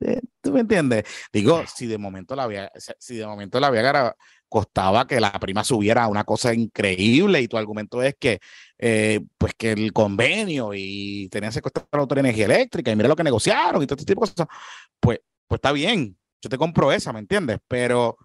[0.00, 1.04] eh, ¿Tú me entiendes?
[1.32, 4.16] Digo, si de momento la Viagra, si de momento la Viagra
[4.52, 8.38] costaba que la prima subiera a una cosa increíble y tu argumento es que
[8.78, 13.08] eh, pues que el convenio y tenía que costar la de energía eléctrica y mira
[13.08, 14.46] lo que negociaron y todo este tipo de cosas,
[15.00, 17.58] pues, pues está bien, yo te compro esa, ¿me entiendes?
[17.66, 18.18] Pero,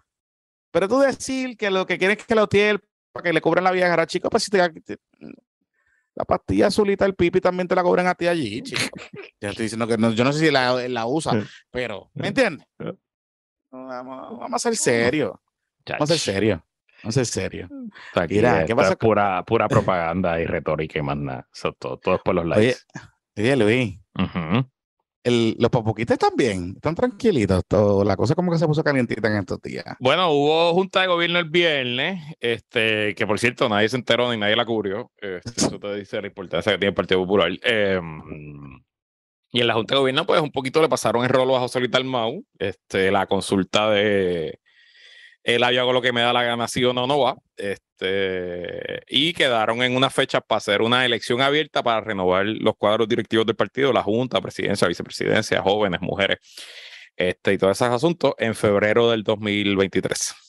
[0.70, 3.64] pero tú decir que lo que quieres es que la UTIEL para que le cobren
[3.64, 4.98] la Viagra, chico, pues si te, te-
[6.14, 8.98] la pastilla azulita del pipi también te la cobran a ti allí, chico.
[9.40, 11.32] Yo estoy diciendo que no, yo no sé si la, la usa,
[11.70, 12.66] pero, ¿me entiendes?
[13.70, 15.32] Vamos, vamos a ser serios.
[15.94, 16.60] Vamos a ser serios.
[17.02, 17.54] Vamos a ser.
[17.54, 21.48] Esto aquí Mira, ¿qué pasa pura, pura propaganda y retórica y más nada.
[21.54, 22.76] Eso todo, todo es por los likes.
[23.36, 23.98] oye, Luis,
[25.24, 27.62] el- los papuquitas están bien, están tranquilitos.
[27.68, 29.84] Todo, la cosa como que se puso calientita en estos días.
[30.00, 34.38] Bueno, hubo junta de gobierno el viernes, este, que por cierto nadie se enteró ni
[34.38, 35.10] nadie la cubrió.
[35.18, 37.50] Este, eso te dice la importancia que tiene el Partido Popular.
[37.62, 38.00] Eh,
[39.50, 41.78] Y en la Junta de Gobierno, pues un poquito le pasaron el rolo a José
[41.78, 44.60] Luis Dalmau, este, la consulta de
[45.42, 47.36] él hago lo que me da la gana, sí o no, no va.
[47.56, 53.08] Este, y quedaron en una fecha para hacer una elección abierta para renovar los cuadros
[53.08, 56.38] directivos del partido, la Junta, Presidencia, Vicepresidencia, jóvenes, mujeres,
[57.16, 60.47] este, y todos esos asuntos en febrero del 2023.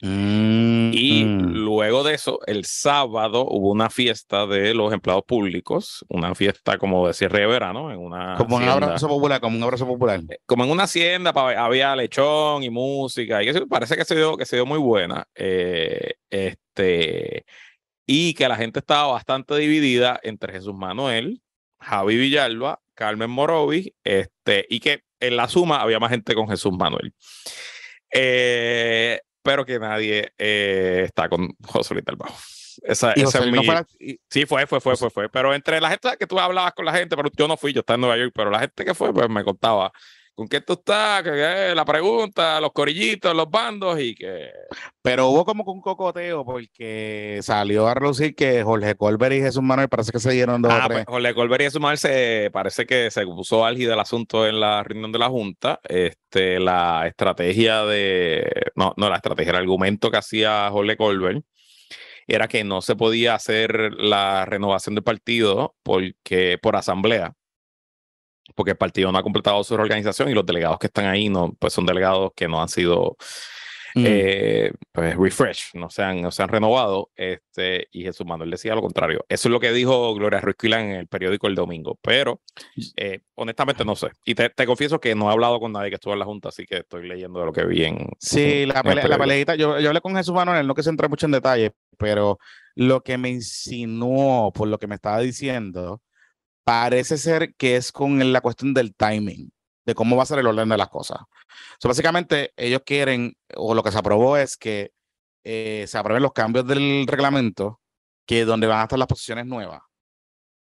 [0.00, 1.52] Y Mm.
[1.64, 7.06] luego de eso, el sábado hubo una fiesta de los empleados públicos, una fiesta como
[7.06, 8.86] de cierre de verano, en una Como un hacienda.
[8.86, 10.20] abrazo popular, como un abrazo popular.
[10.46, 14.44] como en una hacienda, había lechón y música, y eso parece que se dio, que
[14.46, 15.26] se dio muy buena.
[15.36, 17.44] eh, este,
[18.06, 21.40] y que la gente estaba bastante dividida entre Jesús Manuel,
[21.80, 26.72] Javi Villalba, Carmen Morovis, este, y que en la suma había más gente con Jesús
[26.76, 27.14] Manuel.
[28.12, 32.34] Eh, pero que nadie eh, está con José Luis del Bajo.
[32.82, 33.86] Esa, Y esa es Luis no mi- fue la-
[34.28, 35.28] Sí, fue, fue, fue, fue, fue.
[35.28, 37.80] Pero entre la gente que tú hablabas con la gente, pero yo no fui, yo
[37.80, 39.92] estaba en Nueva York, pero la gente que fue, pues me contaba
[40.34, 44.50] con qué tú estás, que, la pregunta, los corillitos, los bandos y que.
[45.02, 49.88] Pero hubo como un cocoteo porque salió a relucir que Jorge Colbert y Jesús Manuel
[49.88, 51.04] parece que se dieron dos Ah, o tres.
[51.04, 54.58] pues, Jorge Colbert y su madre se parece que se puso álgido el asunto en
[54.60, 55.80] la reunión de la Junta.
[55.84, 58.50] Este, la estrategia de.
[58.74, 61.44] No, no, la estrategia, el argumento que hacía Jorge Colbert
[62.26, 67.34] era que no se podía hacer la renovación del partido porque por asamblea.
[68.54, 71.54] Porque el partido no ha completado su reorganización y los delegados que están ahí no,
[71.58, 73.16] pues son delegados que no han sido
[73.96, 74.04] Mm.
[74.08, 77.10] eh, pues refresh, no se han, no se han renovado.
[77.14, 79.24] Este, y Jesús Manuel decía lo contrario.
[79.28, 82.40] Eso es lo que dijo Gloria Ruiz Quilán en el periódico El Domingo, pero
[82.96, 84.08] eh, honestamente no sé.
[84.24, 86.48] Y te, te confieso que no he hablado con nadie que estuvo en la Junta,
[86.48, 88.08] así que estoy leyendo de lo que vi en.
[88.18, 90.82] Sí, la, en el pelea, la peleita, yo, yo hablé con Jesús Manuel, no que
[90.82, 92.38] se entra mucho en detalle, pero
[92.74, 96.02] lo que me insinuó por lo que me estaba diciendo,
[96.64, 99.52] parece ser que es con la cuestión del timing,
[99.84, 101.18] de cómo va a ser el orden de las cosas.
[101.78, 104.92] So, básicamente, ellos quieren, o lo que se aprobó es que
[105.44, 107.80] eh, se aprueben los cambios del reglamento,
[108.26, 109.82] que donde van a estar las posiciones nuevas,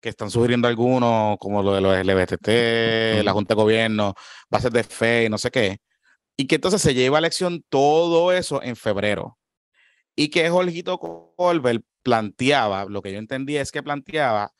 [0.01, 3.33] que están sugiriendo algunos, como lo de los LBTT, la.
[3.33, 4.15] Junta de Gobierno,
[4.51, 5.81] bases de fe y no sé qué
[6.37, 9.39] y que entonces se lleva a elección todo eso en febrero.
[10.17, 14.53] Y que Jorgito Colbert planteaba, lo que yo entendí es que planteaba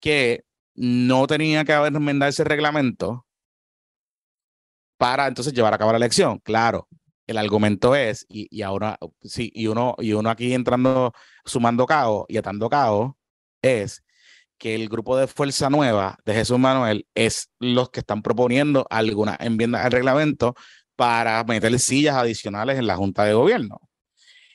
[0.00, 0.44] que
[0.78, 3.26] no tenía que haber enmendarse el reglamento
[4.96, 6.38] para entonces llevar a cabo la elección.
[6.40, 6.88] Claro,
[7.26, 11.12] el argumento es, y, y ahora, sí, y uno, y uno aquí entrando,
[11.44, 13.12] sumando caos y atando caos,
[13.62, 14.04] es
[14.58, 19.36] que el grupo de Fuerza Nueva de Jesús Manuel es los que están proponiendo algunas
[19.40, 20.54] enmiendas al reglamento
[20.96, 23.87] para meter sillas adicionales en la Junta de Gobierno.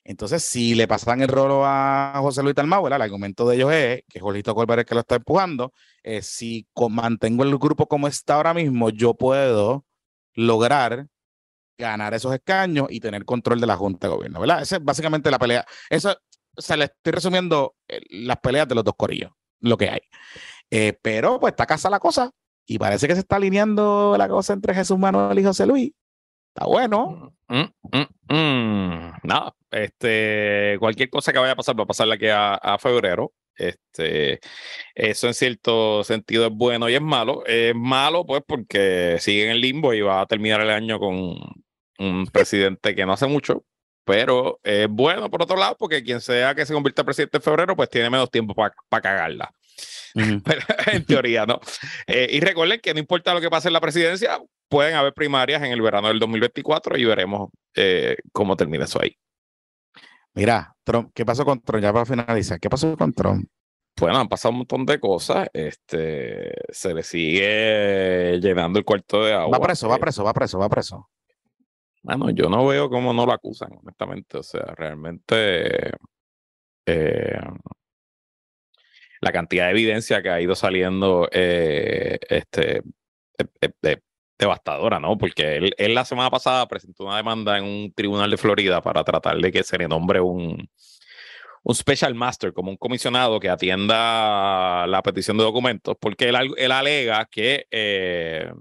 [0.06, 2.96] Entonces, si le pasan el rolo a José Luis ¿verdad?
[2.98, 5.72] el argumento de ellos es que Jorgito Colbert es que lo está empujando.
[6.04, 9.86] eh, si mantengo el grupo como está ahora mismo, yo puedo
[10.36, 11.08] lograr
[11.78, 14.62] ganar esos escaños y tener control de la Junta de Gobierno, ¿verdad?
[14.62, 15.66] Esa es básicamente la pelea.
[15.90, 16.16] Eso,
[16.56, 20.02] o sea, le estoy resumiendo eh, las peleas de los dos corillos, lo que hay.
[20.70, 22.32] Eh, pero pues está casa la cosa
[22.66, 25.92] y parece que se está alineando la cosa entre Jesús Manuel y José Luis.
[26.56, 27.34] Está bueno.
[27.48, 29.14] Mm, mm, mm.
[29.24, 32.78] Nada, este, cualquier cosa que vaya a pasar va a pasar de aquí a, a
[32.78, 33.34] febrero.
[33.56, 34.40] Este,
[34.94, 37.44] eso en cierto sentido es bueno y es malo.
[37.48, 41.38] Es malo, pues, porque sigue en el limbo y va a terminar el año con
[41.98, 43.66] un presidente que no hace mucho,
[44.06, 47.44] pero es bueno por otro lado, porque quien sea que se convierta en presidente en
[47.44, 49.52] febrero, pues tiene menos tiempo para cagarla.
[50.94, 51.60] En teoría, ¿no?
[52.08, 55.62] Eh, y recuerden que no importa lo que pase en la presidencia, pueden haber primarias
[55.64, 59.16] en el verano del 2024 y veremos eh, cómo termina eso ahí.
[60.36, 61.84] Mira, Trump, ¿qué pasó con Trump?
[61.84, 63.48] Ya para finalizar, ¿qué pasó con Trump?
[64.00, 65.48] Bueno, han pasado un montón de cosas.
[65.54, 69.58] Este, se le sigue llenando el cuarto de agua.
[69.58, 71.10] Va preso, va Eh, preso, va preso, va preso.
[72.02, 74.40] Bueno, yo no veo cómo no lo acusan, honestamente.
[74.40, 75.92] O sea, realmente
[76.86, 77.40] eh,
[79.24, 82.78] la cantidad de evidencia que ha ido saliendo eh, este,
[83.38, 83.98] es, es- es
[84.38, 85.18] devastadora, ¿no?
[85.18, 89.04] Porque él, él la semana pasada presentó una demanda en un tribunal de Florida para
[89.04, 90.68] tratar de que se le nombre un,
[91.64, 96.72] un special master, como un comisionado que atienda la petición de documentos, porque él, él
[96.72, 98.52] alega que, eh,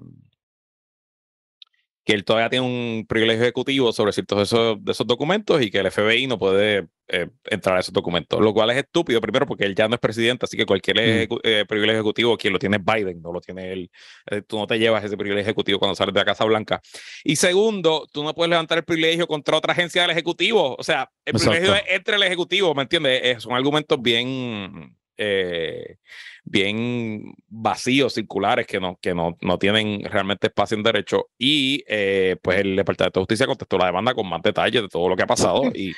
[2.05, 5.71] que él todavía tiene un privilegio ejecutivo sobre ciertos de esos, de esos documentos y
[5.71, 9.47] que el FBI no puede eh, entrar a esos documentos, lo cual es estúpido, primero
[9.47, 10.97] porque él ya no es presidente, así que cualquier
[11.29, 13.91] ejecu- eh, privilegio ejecutivo, quien lo tiene es Biden, no lo tiene él.
[14.31, 16.81] Eh, tú no te llevas ese privilegio ejecutivo cuando sales de la Casa Blanca.
[17.23, 20.75] Y segundo, tú no puedes levantar el privilegio contra otra agencia del Ejecutivo.
[20.77, 23.21] O sea, el privilegio es entre el Ejecutivo, ¿me entiendes?
[23.23, 25.97] Eh, son argumentos bien eh,
[26.45, 31.29] bien vacíos, circulares, que no, que no, no tienen realmente espacio en derecho.
[31.39, 35.09] Y eh, pues el Departamento de Justicia contestó la demanda con más detalles de todo
[35.09, 35.63] lo que ha pasado.
[35.75, 35.93] Y,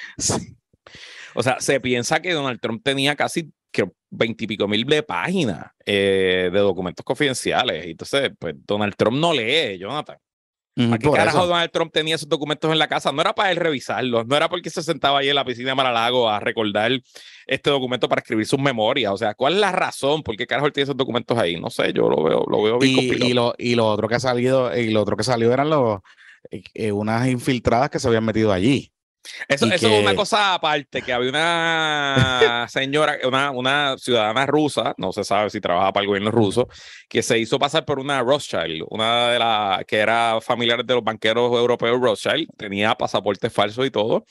[1.35, 3.53] O sea, se piensa que Donald Trump tenía casi
[4.11, 7.87] veintipico mil de páginas eh, de documentos confidenciales.
[7.87, 10.17] Y entonces, pues Donald Trump no lee, Jonathan.
[10.75, 13.13] ¿Para qué carajo Donald Trump tenía esos documentos en la casa?
[13.13, 15.75] No era para él revisarlos, no era porque se sentaba ahí en la piscina de
[15.77, 16.91] Maralago a recordar
[17.47, 19.13] este documento para escribir sus memorias.
[19.13, 20.23] O sea, ¿cuál es la razón?
[20.25, 21.61] ¿Por qué carajo él tiene esos documentos ahí?
[21.61, 23.31] No sé, yo lo veo, lo veo bien y, complicado.
[23.31, 26.01] Y lo, y lo otro que ha salido, y lo otro que salió eran los
[26.51, 28.94] eh, unas infiltradas que se habían metido allí.
[29.49, 35.13] Eso, eso es una cosa aparte, que había una señora, una, una ciudadana rusa, no
[35.13, 36.69] se sabe si trabaja para el gobierno ruso,
[37.09, 41.03] que se hizo pasar por una Rothschild, una de las que era familiar de los
[41.05, 44.25] banqueros europeos Rothschild, tenía pasaportes falsos y todo,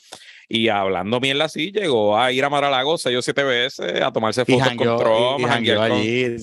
[0.48, 4.44] y hablando mierda así, llegó a ir a Mar-a-Lago seis o siete veces a tomarse
[4.44, 5.40] fotos jangueó, con Trump.
[5.40, 6.36] y- y janguear con- allí.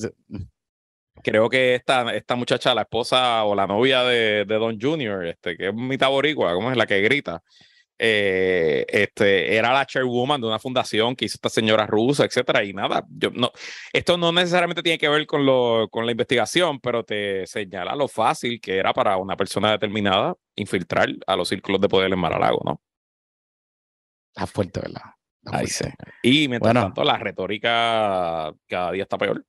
[1.24, 5.56] Creo que esta, esta muchacha, la esposa o la novia de, de Don Junior, este,
[5.56, 7.44] que es mitad boricua, ¿cómo es la que grita?
[8.04, 12.74] Eh, este, era la chairwoman de una fundación que hizo esta señora rusa, etcétera, y
[12.74, 13.52] nada, yo no,
[13.94, 18.08] esto no necesariamente tiene que ver con, lo, con la investigación, pero te señala lo
[18.08, 22.62] fácil que era para una persona determinada infiltrar a los círculos de poder en Mar-a-Lago,
[22.66, 22.82] ¿no?
[24.34, 25.02] Está fuerte, ¿verdad?
[25.44, 26.04] Está Ahí fuerte.
[26.24, 26.88] Y mientras Bueno.
[26.88, 29.46] tanto, la retórica cada día está peor.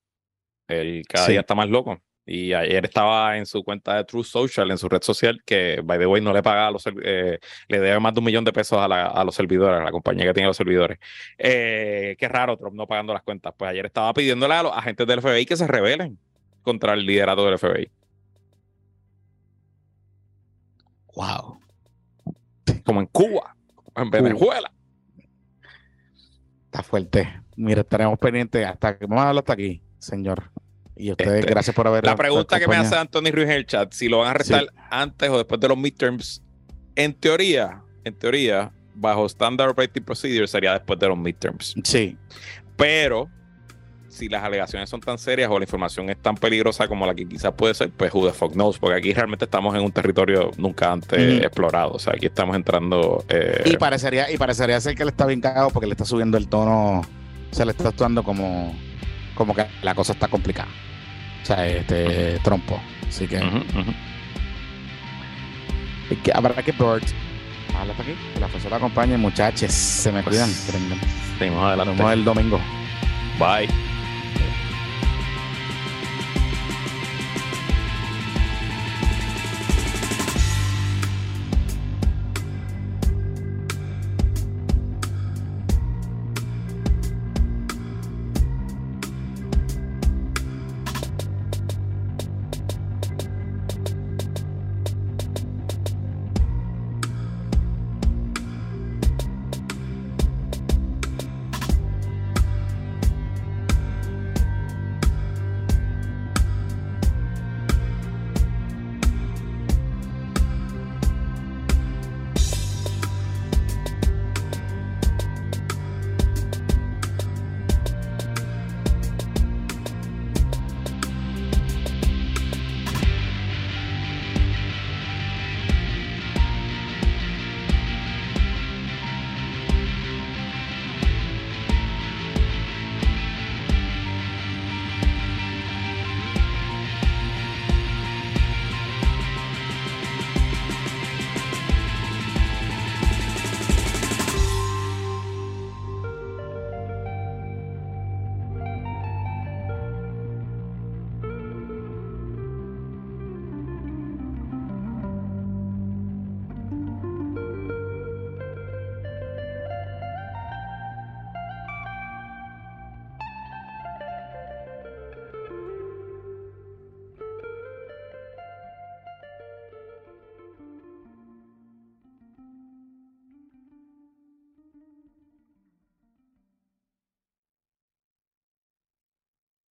[0.68, 1.32] Él cada Sí.
[1.32, 1.98] día está más loco.
[2.24, 5.98] Y ayer estaba en su cuenta de True Social, en su red social, que, by
[5.98, 8.52] the way, no le paga a los eh, le debe más de un millón de
[8.52, 10.98] pesos a, la- a los servidores, a la compañía que tiene los servidores.
[11.36, 13.52] Eh, qué raro, Trump no pagando las cuentas.
[13.56, 16.16] Pues ayer estaba pidiéndole a los agentes del FBI que se rebelen
[16.62, 17.90] contra el liderato del FBI.
[21.14, 21.58] Wow.
[22.84, 23.56] Como en Cuba,
[23.96, 24.72] en Venezuela.
[26.66, 27.42] Está fuerte.
[27.56, 30.50] Mira, estaremos pendientes hasta que vamos a hablar hasta aquí, señor.
[30.96, 32.96] Y ustedes, Este, gracias por haber La pregunta que me hace.
[32.96, 35.78] Anthony Ruiz en el chat, si lo van a arrestar antes o después de los
[35.78, 36.42] midterms,
[36.94, 41.74] en teoría, en teoría, bajo Standard Operating Procedure sería después de los midterms.
[41.84, 42.16] Sí,
[42.76, 43.28] Pero
[44.08, 47.26] si las alegaciones son tan serias o la información es tan peligrosa como la que
[47.26, 50.50] quizás puede ser, pues who the fuck knows, porque aquí realmente estamos en un territorio
[50.58, 51.92] nunca antes explorado.
[51.92, 53.24] O sea, aquí estamos entrando.
[53.30, 56.36] eh, y parecería, y parecería ser que le está bien cagado porque le está subiendo
[56.36, 57.00] el tono,
[57.52, 58.74] se le está actuando como,
[59.42, 60.68] como que la cosa está complicada.
[61.42, 62.80] O sea, este trompo.
[63.08, 63.94] Así que, ujú, ujú.
[66.10, 67.02] y que habrá que Bird.
[67.78, 68.14] Habla aquí.
[68.34, 69.72] Que la la acompañe, muchachos.
[69.72, 70.50] Se me Pues, cuidan.
[71.38, 71.94] Seguimos Nos adelante.
[71.96, 72.60] vemos el domingo.
[73.38, 73.91] Bye.